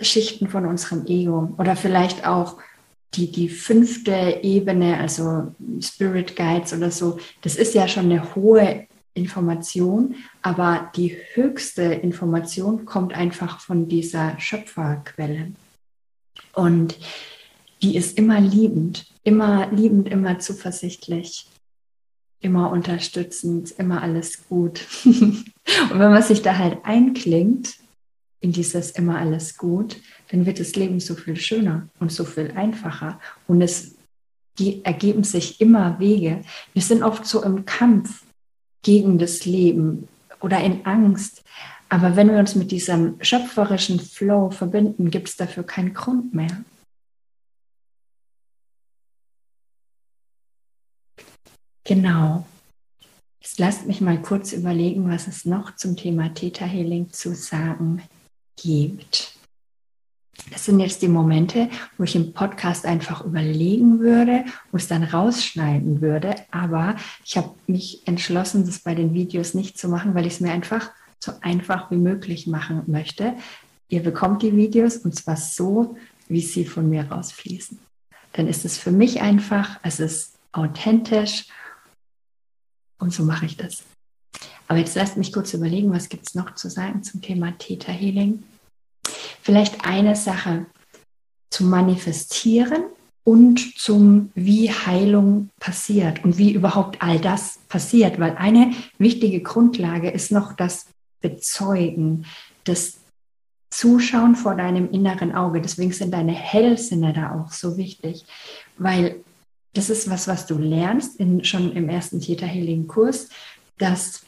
Schichten 0.00 0.48
von 0.48 0.64
unserem 0.64 1.04
Ego 1.04 1.54
oder 1.58 1.76
vielleicht 1.76 2.26
auch 2.26 2.56
die, 3.12 3.30
die 3.30 3.50
fünfte 3.50 4.40
Ebene, 4.42 4.96
also 4.96 5.54
Spirit 5.82 6.34
Guides 6.34 6.72
oder 6.72 6.90
so, 6.90 7.18
das 7.42 7.56
ist 7.56 7.74
ja 7.74 7.88
schon 7.88 8.06
eine 8.06 8.34
hohe 8.34 8.86
Information, 9.12 10.14
aber 10.40 10.90
die 10.96 11.14
höchste 11.34 11.82
Information 11.82 12.86
kommt 12.86 13.12
einfach 13.12 13.60
von 13.60 13.86
dieser 13.86 14.40
Schöpferquelle. 14.40 15.52
Und 16.54 16.96
die 17.82 17.96
ist 17.96 18.18
immer 18.18 18.40
liebend, 18.40 19.06
immer 19.24 19.70
liebend, 19.72 20.08
immer 20.08 20.38
zuversichtlich, 20.38 21.46
immer 22.40 22.70
unterstützend, 22.70 23.72
immer 23.72 24.02
alles 24.02 24.46
gut. 24.48 24.86
und 25.04 25.44
wenn 25.90 26.10
man 26.10 26.22
sich 26.22 26.42
da 26.42 26.56
halt 26.58 26.78
einklingt 26.84 27.76
in 28.40 28.52
dieses 28.52 28.90
immer 28.92 29.18
alles 29.18 29.56
gut, 29.58 29.96
dann 30.30 30.46
wird 30.46 30.60
das 30.60 30.74
Leben 30.74 31.00
so 31.00 31.14
viel 31.14 31.36
schöner 31.36 31.88
und 31.98 32.10
so 32.10 32.24
viel 32.24 32.52
einfacher. 32.52 33.20
Und 33.46 33.60
es 33.60 33.96
ergeben 34.84 35.24
sich 35.24 35.60
immer 35.60 35.98
Wege. 35.98 36.42
Wir 36.72 36.82
sind 36.82 37.02
oft 37.02 37.26
so 37.26 37.42
im 37.42 37.64
Kampf 37.64 38.24
gegen 38.82 39.18
das 39.18 39.44
Leben 39.44 40.08
oder 40.40 40.60
in 40.60 40.84
Angst. 40.86 41.42
Aber 41.88 42.16
wenn 42.16 42.30
wir 42.30 42.38
uns 42.38 42.54
mit 42.54 42.70
diesem 42.70 43.16
schöpferischen 43.20 44.00
Flow 44.00 44.50
verbinden, 44.50 45.10
gibt 45.10 45.28
es 45.28 45.36
dafür 45.36 45.64
keinen 45.64 45.92
Grund 45.92 46.34
mehr. 46.34 46.62
Genau. 51.90 52.46
Jetzt 53.40 53.58
lasst 53.58 53.88
mich 53.88 54.00
mal 54.00 54.22
kurz 54.22 54.52
überlegen, 54.52 55.10
was 55.10 55.26
es 55.26 55.44
noch 55.44 55.74
zum 55.74 55.96
Thema 55.96 56.32
Theta 56.32 56.64
Healing 56.64 57.12
zu 57.12 57.34
sagen 57.34 58.00
gibt. 58.56 59.32
Das 60.52 60.66
sind 60.66 60.78
jetzt 60.78 61.02
die 61.02 61.08
Momente, 61.08 61.68
wo 61.98 62.04
ich 62.04 62.14
im 62.14 62.32
Podcast 62.32 62.86
einfach 62.86 63.24
überlegen 63.24 63.98
würde 63.98 64.44
und 64.70 64.80
es 64.80 64.86
dann 64.86 65.02
rausschneiden 65.02 66.00
würde. 66.00 66.36
Aber 66.52 66.94
ich 67.24 67.36
habe 67.36 67.56
mich 67.66 68.06
entschlossen, 68.06 68.64
das 68.64 68.78
bei 68.78 68.94
den 68.94 69.12
Videos 69.12 69.54
nicht 69.54 69.76
zu 69.76 69.88
machen, 69.88 70.14
weil 70.14 70.28
ich 70.28 70.34
es 70.34 70.40
mir 70.40 70.52
einfach 70.52 70.92
so 71.18 71.32
einfach 71.40 71.90
wie 71.90 71.96
möglich 71.96 72.46
machen 72.46 72.84
möchte. 72.86 73.34
Ihr 73.88 74.04
bekommt 74.04 74.44
die 74.44 74.56
Videos 74.56 74.98
und 74.98 75.16
zwar 75.16 75.36
so, 75.36 75.96
wie 76.28 76.40
sie 76.40 76.66
von 76.66 76.88
mir 76.88 77.10
rausfließen. 77.10 77.80
Dann 78.34 78.46
ist 78.46 78.64
es 78.64 78.78
für 78.78 78.92
mich 78.92 79.22
einfach, 79.22 79.80
es 79.82 79.98
ist 79.98 80.34
authentisch 80.52 81.46
und 83.00 83.12
so 83.12 83.24
mache 83.24 83.46
ich 83.46 83.56
das. 83.56 83.82
Aber 84.68 84.78
jetzt 84.78 84.94
lasst 84.94 85.16
mich 85.16 85.32
kurz 85.32 85.52
überlegen, 85.52 85.92
was 85.92 86.08
gibt 86.08 86.28
es 86.28 86.34
noch 86.34 86.54
zu 86.54 86.70
sagen 86.70 87.02
zum 87.02 87.20
Thema 87.22 87.52
Theta 87.58 87.90
Healing. 87.90 88.44
Vielleicht 89.42 89.84
eine 89.84 90.14
Sache 90.14 90.66
zum 91.50 91.70
Manifestieren 91.70 92.84
und 93.24 93.78
zum, 93.78 94.30
wie 94.34 94.70
Heilung 94.70 95.50
passiert 95.58 96.24
und 96.24 96.38
wie 96.38 96.52
überhaupt 96.52 97.02
all 97.02 97.18
das 97.18 97.58
passiert. 97.68 98.20
Weil 98.20 98.36
eine 98.36 98.72
wichtige 98.98 99.40
Grundlage 99.40 100.10
ist 100.10 100.30
noch 100.30 100.52
das 100.52 100.86
Bezeugen, 101.20 102.26
das 102.64 103.00
Zuschauen 103.70 104.36
vor 104.36 104.54
deinem 104.54 104.90
inneren 104.90 105.34
Auge. 105.34 105.60
Deswegen 105.60 105.92
sind 105.92 106.12
deine 106.12 106.32
Hellsinne 106.32 107.12
da 107.12 107.40
auch 107.40 107.52
so 107.52 107.76
wichtig, 107.76 108.24
weil 108.78 109.24
das 109.72 109.90
ist 109.90 110.10
was, 110.10 110.26
was 110.28 110.46
du 110.46 110.58
lernst 110.58 111.18
in, 111.20 111.44
schon 111.44 111.72
im 111.72 111.88
ersten 111.88 112.20
Theta 112.20 112.46
Healing 112.46 112.86
Kurs, 112.86 113.28
dass 113.78 114.22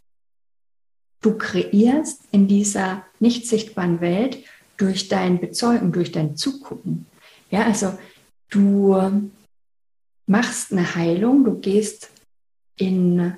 du 1.21 1.37
kreierst 1.37 2.23
in 2.31 2.49
dieser 2.49 3.05
nicht 3.19 3.47
sichtbaren 3.47 4.01
Welt 4.01 4.39
durch 4.77 5.09
dein 5.09 5.41
Bezeugen, 5.41 5.93
durch 5.93 6.13
dein 6.13 6.37
Zugucken. 6.37 7.07
Ja, 7.51 7.65
also 7.65 7.97
du 8.51 9.31
machst 10.27 10.73
eine 10.73 10.95
Heilung, 10.95 11.45
du 11.45 11.59
gehst 11.59 12.11
in, 12.77 13.35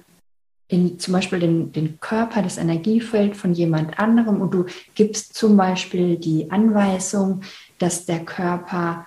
in 0.68 0.98
zum 0.98 1.12
Beispiel 1.12 1.40
den, 1.40 1.72
den 1.72 2.00
Körper, 2.00 2.42
das 2.42 2.58
Energiefeld 2.58 3.36
von 3.36 3.52
jemand 3.52 3.98
anderem 3.98 4.40
und 4.40 4.52
du 4.54 4.66
gibst 4.94 5.34
zum 5.34 5.56
Beispiel 5.56 6.16
die 6.16 6.50
Anweisung, 6.50 7.42
dass 7.78 8.06
der 8.06 8.24
Körper 8.24 9.06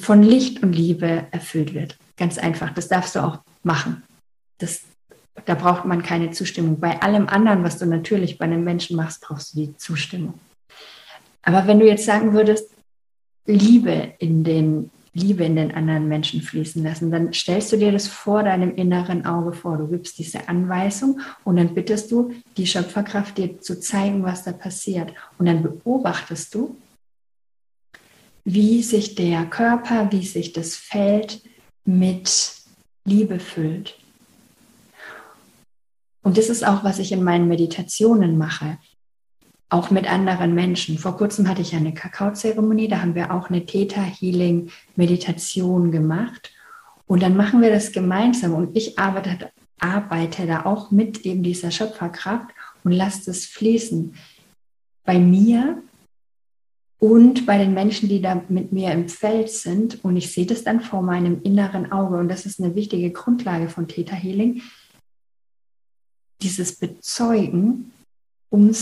von 0.00 0.22
Licht 0.22 0.62
und 0.62 0.72
Liebe 0.72 1.26
erfüllt 1.30 1.74
wird. 1.74 1.96
Ganz 2.16 2.38
einfach. 2.38 2.72
Das 2.72 2.88
darfst 2.88 3.16
du 3.16 3.20
auch 3.20 3.38
machen. 3.62 4.02
Das, 4.58 4.82
da 5.44 5.54
braucht 5.54 5.84
man 5.84 6.02
keine 6.02 6.30
Zustimmung. 6.30 6.78
Bei 6.78 7.00
allem 7.02 7.28
anderen, 7.28 7.64
was 7.64 7.78
du 7.78 7.86
natürlich 7.86 8.38
bei 8.38 8.44
einem 8.44 8.64
Menschen 8.64 8.96
machst, 8.96 9.22
brauchst 9.22 9.54
du 9.54 9.60
die 9.60 9.76
Zustimmung. 9.76 10.34
Aber 11.42 11.66
wenn 11.66 11.80
du 11.80 11.86
jetzt 11.86 12.04
sagen 12.04 12.32
würdest, 12.32 12.70
Liebe 13.46 14.14
in 14.18 14.44
den 14.44 14.90
Liebe 15.14 15.44
in 15.44 15.56
den 15.56 15.74
anderen 15.74 16.08
Menschen 16.08 16.40
fließen 16.40 16.82
lassen, 16.82 17.10
dann 17.10 17.34
stellst 17.34 17.70
du 17.70 17.76
dir 17.76 17.92
das 17.92 18.08
vor 18.08 18.44
deinem 18.44 18.74
inneren 18.76 19.26
Auge 19.26 19.52
vor. 19.52 19.76
Du 19.76 19.86
gibst 19.88 20.18
diese 20.18 20.48
Anweisung 20.48 21.20
und 21.44 21.56
dann 21.56 21.74
bittest 21.74 22.10
du 22.10 22.32
die 22.56 22.66
Schöpferkraft 22.66 23.36
dir 23.36 23.60
zu 23.60 23.78
zeigen, 23.78 24.22
was 24.22 24.44
da 24.44 24.52
passiert. 24.52 25.12
Und 25.38 25.46
dann 25.46 25.62
beobachtest 25.62 26.54
du, 26.54 26.76
wie 28.44 28.82
sich 28.82 29.14
der 29.14 29.44
Körper, 29.46 30.10
wie 30.10 30.24
sich 30.26 30.52
das 30.52 30.76
Feld 30.76 31.42
mit 31.84 32.54
Liebe 33.04 33.38
füllt. 33.38 33.98
Und 36.22 36.38
das 36.38 36.48
ist 36.48 36.64
auch, 36.66 36.84
was 36.84 36.98
ich 36.98 37.12
in 37.12 37.22
meinen 37.22 37.48
Meditationen 37.48 38.38
mache, 38.38 38.78
auch 39.68 39.90
mit 39.90 40.10
anderen 40.10 40.54
Menschen. 40.54 40.98
Vor 40.98 41.16
kurzem 41.16 41.48
hatte 41.48 41.62
ich 41.62 41.74
eine 41.74 41.94
Kakaozeremonie, 41.94 42.88
da 42.88 43.00
haben 43.00 43.14
wir 43.14 43.32
auch 43.32 43.48
eine 43.48 43.64
Theta 43.64 44.02
Healing 44.02 44.70
Meditation 44.96 45.90
gemacht. 45.90 46.52
Und 47.06 47.22
dann 47.22 47.36
machen 47.36 47.60
wir 47.60 47.70
das 47.70 47.92
gemeinsam 47.92 48.54
und 48.54 48.76
ich 48.76 48.98
arbeite, 48.98 49.50
arbeite 49.78 50.46
da 50.46 50.64
auch 50.66 50.90
mit 50.90 51.26
eben 51.26 51.42
dieser 51.42 51.70
Schöpferkraft 51.70 52.50
und 52.84 52.92
lasse 52.92 53.30
es 53.30 53.46
fließen. 53.46 54.14
Bei 55.04 55.18
mir 55.18 55.82
und 57.02 57.46
bei 57.46 57.58
den 57.58 57.74
Menschen, 57.74 58.08
die 58.08 58.22
da 58.22 58.40
mit 58.48 58.70
mir 58.70 58.92
im 58.92 59.08
Feld 59.08 59.50
sind. 59.50 60.04
Und 60.04 60.16
ich 60.16 60.32
sehe 60.32 60.46
das 60.46 60.62
dann 60.62 60.80
vor 60.80 61.02
meinem 61.02 61.42
inneren 61.42 61.90
Auge. 61.90 62.16
Und 62.16 62.28
das 62.28 62.46
ist 62.46 62.60
eine 62.60 62.76
wichtige 62.76 63.10
Grundlage 63.10 63.68
von 63.68 63.88
Theta 63.88 64.14
Healing. 64.14 64.62
Dieses 66.40 66.76
Bezeugen, 66.76 67.92
mh, 68.52 68.72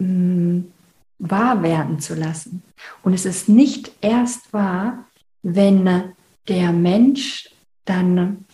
mm, 0.00 0.72
wahr 1.20 1.62
werden 1.62 2.00
zu 2.00 2.16
lassen. 2.16 2.64
Und 3.04 3.14
es 3.14 3.26
ist 3.26 3.48
nicht 3.48 3.92
erst 4.00 4.52
wahr, 4.52 5.06
wenn 5.44 6.12
der 6.48 6.72
Mensch 6.72 7.48
dann 7.84 8.44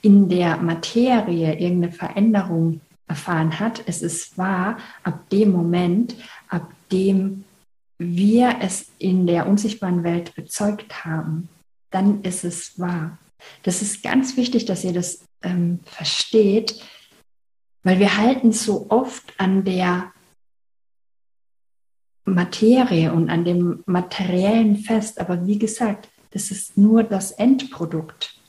in 0.00 0.30
der 0.30 0.56
Materie 0.56 1.52
irgendeine 1.58 1.92
Veränderung 1.92 2.80
erfahren 3.06 3.60
hat. 3.60 3.82
Es 3.84 4.00
ist 4.00 4.38
wahr 4.38 4.78
ab 5.02 5.28
dem 5.28 5.52
Moment, 5.52 6.16
ab 6.48 6.70
dem 6.94 7.44
wir 7.98 8.58
es 8.60 8.90
in 8.98 9.26
der 9.26 9.46
unsichtbaren 9.48 10.04
Welt 10.04 10.34
bezeugt 10.34 11.04
haben. 11.04 11.48
Dann 11.90 12.22
ist 12.22 12.44
es 12.44 12.78
wahr. 12.78 13.18
Das 13.64 13.82
ist 13.82 14.02
ganz 14.02 14.36
wichtig, 14.36 14.64
dass 14.64 14.84
ihr 14.84 14.92
das 14.92 15.24
ähm, 15.42 15.80
versteht, 15.84 16.82
weil 17.82 17.98
wir 17.98 18.16
halten 18.16 18.52
so 18.52 18.86
oft 18.90 19.34
an 19.38 19.64
der 19.64 20.12
Materie 22.24 23.12
und 23.12 23.28
an 23.28 23.44
dem 23.44 23.82
Materiellen 23.86 24.76
fest. 24.76 25.20
Aber 25.20 25.46
wie 25.46 25.58
gesagt, 25.58 26.08
das 26.30 26.50
ist 26.50 26.78
nur 26.78 27.02
das 27.02 27.32
Endprodukt. 27.32 28.40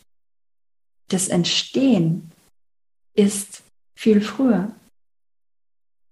Das 1.10 1.28
Entstehen 1.28 2.32
ist 3.14 3.64
viel 3.96 4.22
früher. 4.22 4.74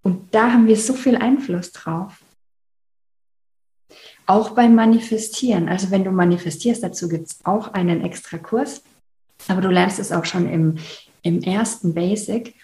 Und 0.02 0.34
da 0.34 0.52
haben 0.52 0.66
wir 0.66 0.76
so 0.76 0.94
viel 0.94 1.16
Einfluss 1.16 1.72
drauf. 1.72 2.23
Auch 4.26 4.50
beim 4.50 4.74
Manifestieren. 4.74 5.68
Also 5.68 5.90
wenn 5.90 6.04
du 6.04 6.10
manifestierst, 6.10 6.82
dazu 6.82 7.08
gibt 7.08 7.28
es 7.28 7.38
auch 7.44 7.74
einen 7.74 8.02
extra 8.02 8.38
Kurs. 8.38 8.82
Aber 9.48 9.60
du 9.60 9.68
lernst 9.68 9.98
es 9.98 10.12
auch 10.12 10.24
schon 10.24 10.48
im, 10.48 10.76
im 11.22 11.42
ersten 11.42 11.94
Basic. 11.94 12.54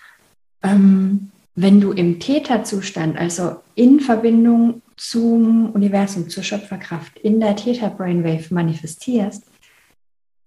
Ähm, 0.62 1.30
wenn 1.54 1.80
du 1.80 1.92
im 1.92 2.20
Täterzustand, 2.20 3.18
also 3.18 3.56
in 3.74 4.00
Verbindung 4.00 4.82
zum 4.96 5.70
Universum, 5.72 6.28
zur 6.28 6.42
Schöpferkraft, 6.42 7.18
in 7.18 7.40
der 7.40 7.56
Theta-Brainwave 7.56 8.52
manifestierst, 8.54 9.44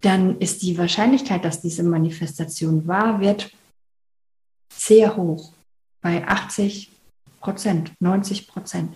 dann 0.01 0.39
ist 0.39 0.61
die 0.63 0.77
Wahrscheinlichkeit, 0.77 1.45
dass 1.45 1.61
diese 1.61 1.83
Manifestation 1.83 2.87
wahr 2.87 3.19
wird, 3.21 3.51
sehr 4.75 5.15
hoch, 5.15 5.53
bei 6.01 6.27
80 6.27 6.91
Prozent, 7.39 7.93
90 7.99 8.47
Prozent. 8.47 8.95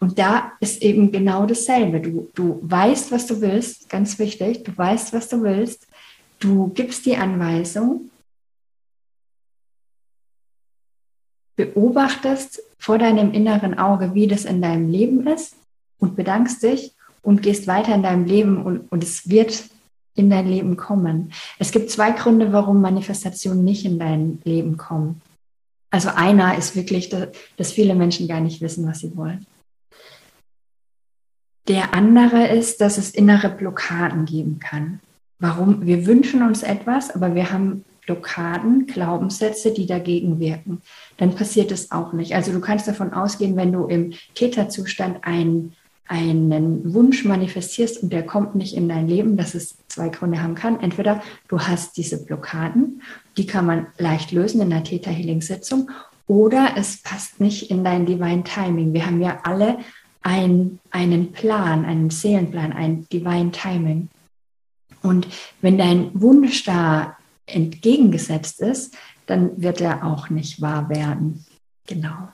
Und 0.00 0.18
da 0.18 0.52
ist 0.60 0.82
eben 0.82 1.12
genau 1.12 1.46
dasselbe. 1.46 2.00
Du, 2.00 2.30
du 2.34 2.58
weißt, 2.62 3.12
was 3.12 3.26
du 3.26 3.40
willst, 3.40 3.88
ganz 3.90 4.18
wichtig, 4.18 4.64
du 4.64 4.76
weißt, 4.76 5.12
was 5.12 5.28
du 5.28 5.42
willst, 5.42 5.86
du 6.38 6.68
gibst 6.68 7.04
die 7.04 7.16
Anweisung, 7.16 8.10
beobachtest 11.56 12.62
vor 12.78 12.96
deinem 12.96 13.32
inneren 13.32 13.78
Auge, 13.78 14.14
wie 14.14 14.26
das 14.26 14.46
in 14.46 14.62
deinem 14.62 14.88
Leben 14.88 15.26
ist 15.26 15.54
und 15.98 16.16
bedankst 16.16 16.62
dich 16.62 16.94
und 17.20 17.42
gehst 17.42 17.66
weiter 17.66 17.94
in 17.94 18.02
deinem 18.02 18.24
Leben 18.24 18.62
und, 18.62 18.90
und 18.90 19.04
es 19.04 19.28
wird 19.28 19.64
in 20.14 20.30
dein 20.30 20.48
Leben 20.48 20.78
kommen. 20.78 21.32
Es 21.58 21.72
gibt 21.72 21.90
zwei 21.90 22.12
Gründe, 22.12 22.54
warum 22.54 22.80
Manifestationen 22.80 23.64
nicht 23.64 23.84
in 23.84 23.98
dein 23.98 24.40
Leben 24.44 24.78
kommen. 24.78 25.20
Also 25.90 26.08
einer 26.08 26.56
ist 26.56 26.74
wirklich, 26.74 27.10
dass 27.10 27.72
viele 27.72 27.94
Menschen 27.94 28.28
gar 28.28 28.40
nicht 28.40 28.62
wissen, 28.62 28.86
was 28.86 29.00
sie 29.00 29.14
wollen. 29.14 29.46
Der 31.68 31.94
andere 31.94 32.48
ist, 32.48 32.80
dass 32.80 32.98
es 32.98 33.10
innere 33.10 33.48
Blockaden 33.48 34.24
geben 34.24 34.58
kann. 34.58 35.00
Warum? 35.38 35.86
Wir 35.86 36.06
wünschen 36.06 36.42
uns 36.42 36.62
etwas, 36.62 37.14
aber 37.14 37.34
wir 37.34 37.52
haben 37.52 37.84
Blockaden, 38.06 38.86
Glaubenssätze, 38.86 39.72
die 39.72 39.86
dagegen 39.86 40.40
wirken. 40.40 40.82
Dann 41.16 41.34
passiert 41.34 41.70
es 41.70 41.92
auch 41.92 42.12
nicht. 42.12 42.34
Also 42.34 42.52
du 42.52 42.60
kannst 42.60 42.88
davon 42.88 43.12
ausgehen, 43.12 43.56
wenn 43.56 43.72
du 43.72 43.86
im 43.86 44.12
Täterzustand 44.34 45.24
einen 45.24 45.74
einen 46.10 46.92
Wunsch 46.92 47.24
manifestierst 47.24 48.02
und 48.02 48.12
der 48.12 48.26
kommt 48.26 48.56
nicht 48.56 48.74
in 48.74 48.88
dein 48.88 49.06
Leben, 49.06 49.36
dass 49.36 49.54
es 49.54 49.76
zwei 49.86 50.08
Gründe 50.08 50.42
haben 50.42 50.56
kann. 50.56 50.80
Entweder 50.80 51.22
du 51.46 51.60
hast 51.60 51.96
diese 51.96 52.24
Blockaden, 52.24 53.00
die 53.36 53.46
kann 53.46 53.64
man 53.64 53.86
leicht 53.96 54.32
lösen 54.32 54.60
in 54.60 54.72
einer 54.72 54.82
Theta 54.82 55.08
Healing 55.08 55.40
Sitzung, 55.40 55.88
oder 56.26 56.74
es 56.76 57.00
passt 57.02 57.38
nicht 57.40 57.70
in 57.70 57.84
dein 57.84 58.06
Divine 58.06 58.42
Timing. 58.42 58.92
Wir 58.92 59.06
haben 59.06 59.20
ja 59.20 59.38
alle 59.44 59.78
ein, 60.22 60.78
einen 60.90 61.32
Plan, 61.32 61.84
einen 61.84 62.10
Seelenplan, 62.10 62.72
ein 62.72 63.06
Divine 63.12 63.52
Timing. 63.52 64.08
Und 65.02 65.26
wenn 65.60 65.78
dein 65.78 66.10
Wunsch 66.20 66.64
da 66.64 67.16
entgegengesetzt 67.46 68.60
ist, 68.60 68.96
dann 69.26 69.60
wird 69.60 69.80
er 69.80 70.04
auch 70.04 70.28
nicht 70.28 70.60
wahr 70.60 70.88
werden. 70.88 71.44
Genau. 71.86 72.28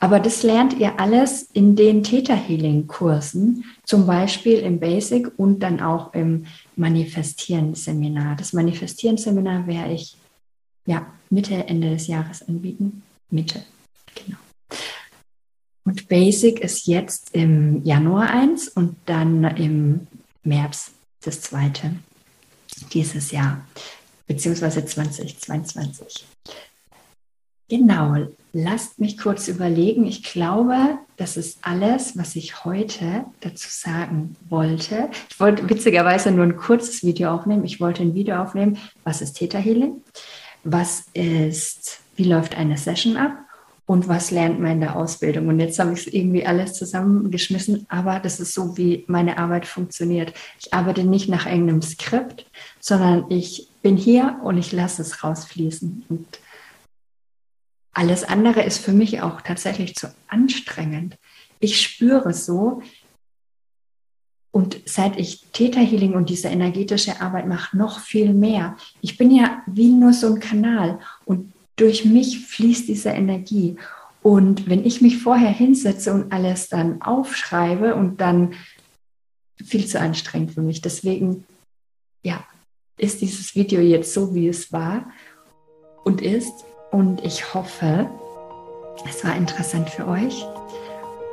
Aber 0.00 0.20
das 0.20 0.44
lernt 0.44 0.78
ihr 0.78 1.00
alles 1.00 1.42
in 1.42 1.74
den 1.74 2.04
Theta 2.04 2.34
Healing 2.34 2.86
Kursen, 2.86 3.64
zum 3.84 4.06
Beispiel 4.06 4.58
im 4.58 4.78
Basic 4.78 5.28
und 5.36 5.60
dann 5.60 5.80
auch 5.80 6.14
im 6.14 6.46
Manifestieren 6.76 7.74
Seminar. 7.74 8.36
Das 8.36 8.52
Manifestieren 8.52 9.16
Seminar 9.16 9.66
werde 9.66 9.94
ich 9.94 10.16
ja 10.86 11.06
Mitte, 11.30 11.54
Ende 11.66 11.90
des 11.90 12.06
Jahres 12.06 12.46
anbieten. 12.46 13.02
Mitte, 13.30 13.64
genau. 14.14 14.38
Und 15.88 16.06
Basic 16.06 16.60
ist 16.60 16.86
jetzt 16.86 17.30
im 17.34 17.82
Januar 17.82 18.28
eins 18.28 18.68
und 18.68 18.96
dann 19.06 19.42
im 19.56 20.06
März 20.42 20.90
das 21.22 21.40
zweite 21.40 21.92
dieses 22.92 23.30
Jahr, 23.30 23.64
beziehungsweise 24.26 24.84
2022. 24.84 26.26
Genau, 27.70 28.16
lasst 28.52 28.98
mich 28.98 29.16
kurz 29.16 29.48
überlegen. 29.48 30.06
Ich 30.06 30.24
glaube, 30.24 30.98
das 31.16 31.38
ist 31.38 31.56
alles, 31.62 32.18
was 32.18 32.36
ich 32.36 32.66
heute 32.66 33.24
dazu 33.40 33.68
sagen 33.70 34.36
wollte. 34.50 35.08
Ich 35.30 35.40
wollte 35.40 35.70
witzigerweise 35.70 36.30
nur 36.32 36.44
ein 36.44 36.58
kurzes 36.58 37.02
Video 37.02 37.30
aufnehmen. 37.30 37.64
Ich 37.64 37.80
wollte 37.80 38.02
ein 38.02 38.14
Video 38.14 38.36
aufnehmen, 38.42 38.76
was 39.04 39.22
ist 39.22 39.38
Theta 39.38 39.56
Healing? 39.56 40.02
Was 40.64 41.06
ist, 41.14 42.00
wie 42.14 42.24
läuft 42.24 42.58
eine 42.58 42.76
Session 42.76 43.16
ab? 43.16 43.47
Und 43.88 44.06
was 44.06 44.30
lernt 44.30 44.60
man 44.60 44.72
in 44.72 44.80
der 44.80 44.96
Ausbildung? 44.96 45.48
Und 45.48 45.60
jetzt 45.60 45.78
habe 45.78 45.94
ich 45.94 46.00
es 46.00 46.12
irgendwie 46.12 46.44
alles 46.44 46.74
zusammengeschmissen, 46.74 47.86
aber 47.88 48.20
das 48.20 48.38
ist 48.38 48.52
so, 48.52 48.76
wie 48.76 49.04
meine 49.06 49.38
Arbeit 49.38 49.66
funktioniert. 49.66 50.34
Ich 50.60 50.74
arbeite 50.74 51.04
nicht 51.04 51.30
nach 51.30 51.46
irgendeinem 51.46 51.80
Skript, 51.80 52.44
sondern 52.80 53.24
ich 53.30 53.66
bin 53.80 53.96
hier 53.96 54.40
und 54.42 54.58
ich 54.58 54.72
lasse 54.72 55.00
es 55.00 55.24
rausfließen. 55.24 56.04
Und 56.10 56.26
alles 57.94 58.24
andere 58.24 58.62
ist 58.62 58.76
für 58.76 58.92
mich 58.92 59.22
auch 59.22 59.40
tatsächlich 59.40 59.94
zu 59.94 60.14
anstrengend. 60.28 61.16
Ich 61.58 61.80
spüre 61.80 62.34
so, 62.34 62.82
und 64.50 64.82
seit 64.84 65.18
ich 65.18 65.46
Theta 65.54 65.80
Healing 65.80 66.12
und 66.12 66.28
diese 66.28 66.48
energetische 66.48 67.22
Arbeit 67.22 67.46
mache, 67.46 67.74
noch 67.74 68.00
viel 68.00 68.34
mehr. 68.34 68.76
Ich 69.00 69.16
bin 69.16 69.30
ja 69.30 69.62
wie 69.66 69.88
nur 69.88 70.12
so 70.12 70.26
ein 70.26 70.40
Kanal 70.40 70.98
und 71.24 71.54
durch 71.78 72.04
mich 72.04 72.46
fließt 72.46 72.88
diese 72.88 73.10
Energie. 73.10 73.76
Und 74.22 74.68
wenn 74.68 74.84
ich 74.84 75.00
mich 75.00 75.18
vorher 75.18 75.50
hinsetze 75.50 76.12
und 76.12 76.32
alles 76.32 76.68
dann 76.68 77.00
aufschreibe 77.00 77.94
und 77.94 78.20
dann 78.20 78.54
viel 79.64 79.86
zu 79.86 80.00
anstrengend 80.00 80.52
für 80.52 80.62
mich. 80.62 80.80
Deswegen, 80.80 81.44
ja, 82.22 82.44
ist 82.96 83.20
dieses 83.20 83.54
Video 83.54 83.80
jetzt 83.80 84.12
so, 84.12 84.34
wie 84.34 84.48
es 84.48 84.72
war 84.72 85.10
und 86.04 86.20
ist. 86.20 86.64
Und 86.90 87.24
ich 87.24 87.54
hoffe, 87.54 88.08
es 89.08 89.24
war 89.24 89.36
interessant 89.36 89.90
für 89.90 90.06
euch. 90.06 90.44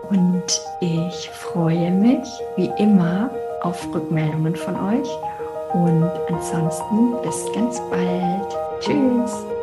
Und 0.10 0.62
ich 0.82 1.30
freue 1.30 1.92
mich 1.92 2.28
wie 2.56 2.70
immer 2.78 3.32
auf 3.62 3.94
Rückmeldungen 3.94 4.56
von 4.56 4.76
euch. 4.76 5.10
Und 5.74 6.10
ansonsten 6.30 7.22
bis 7.24 7.46
ganz 7.54 7.80
bald. 7.90 8.56
Tschüss. 8.82 9.55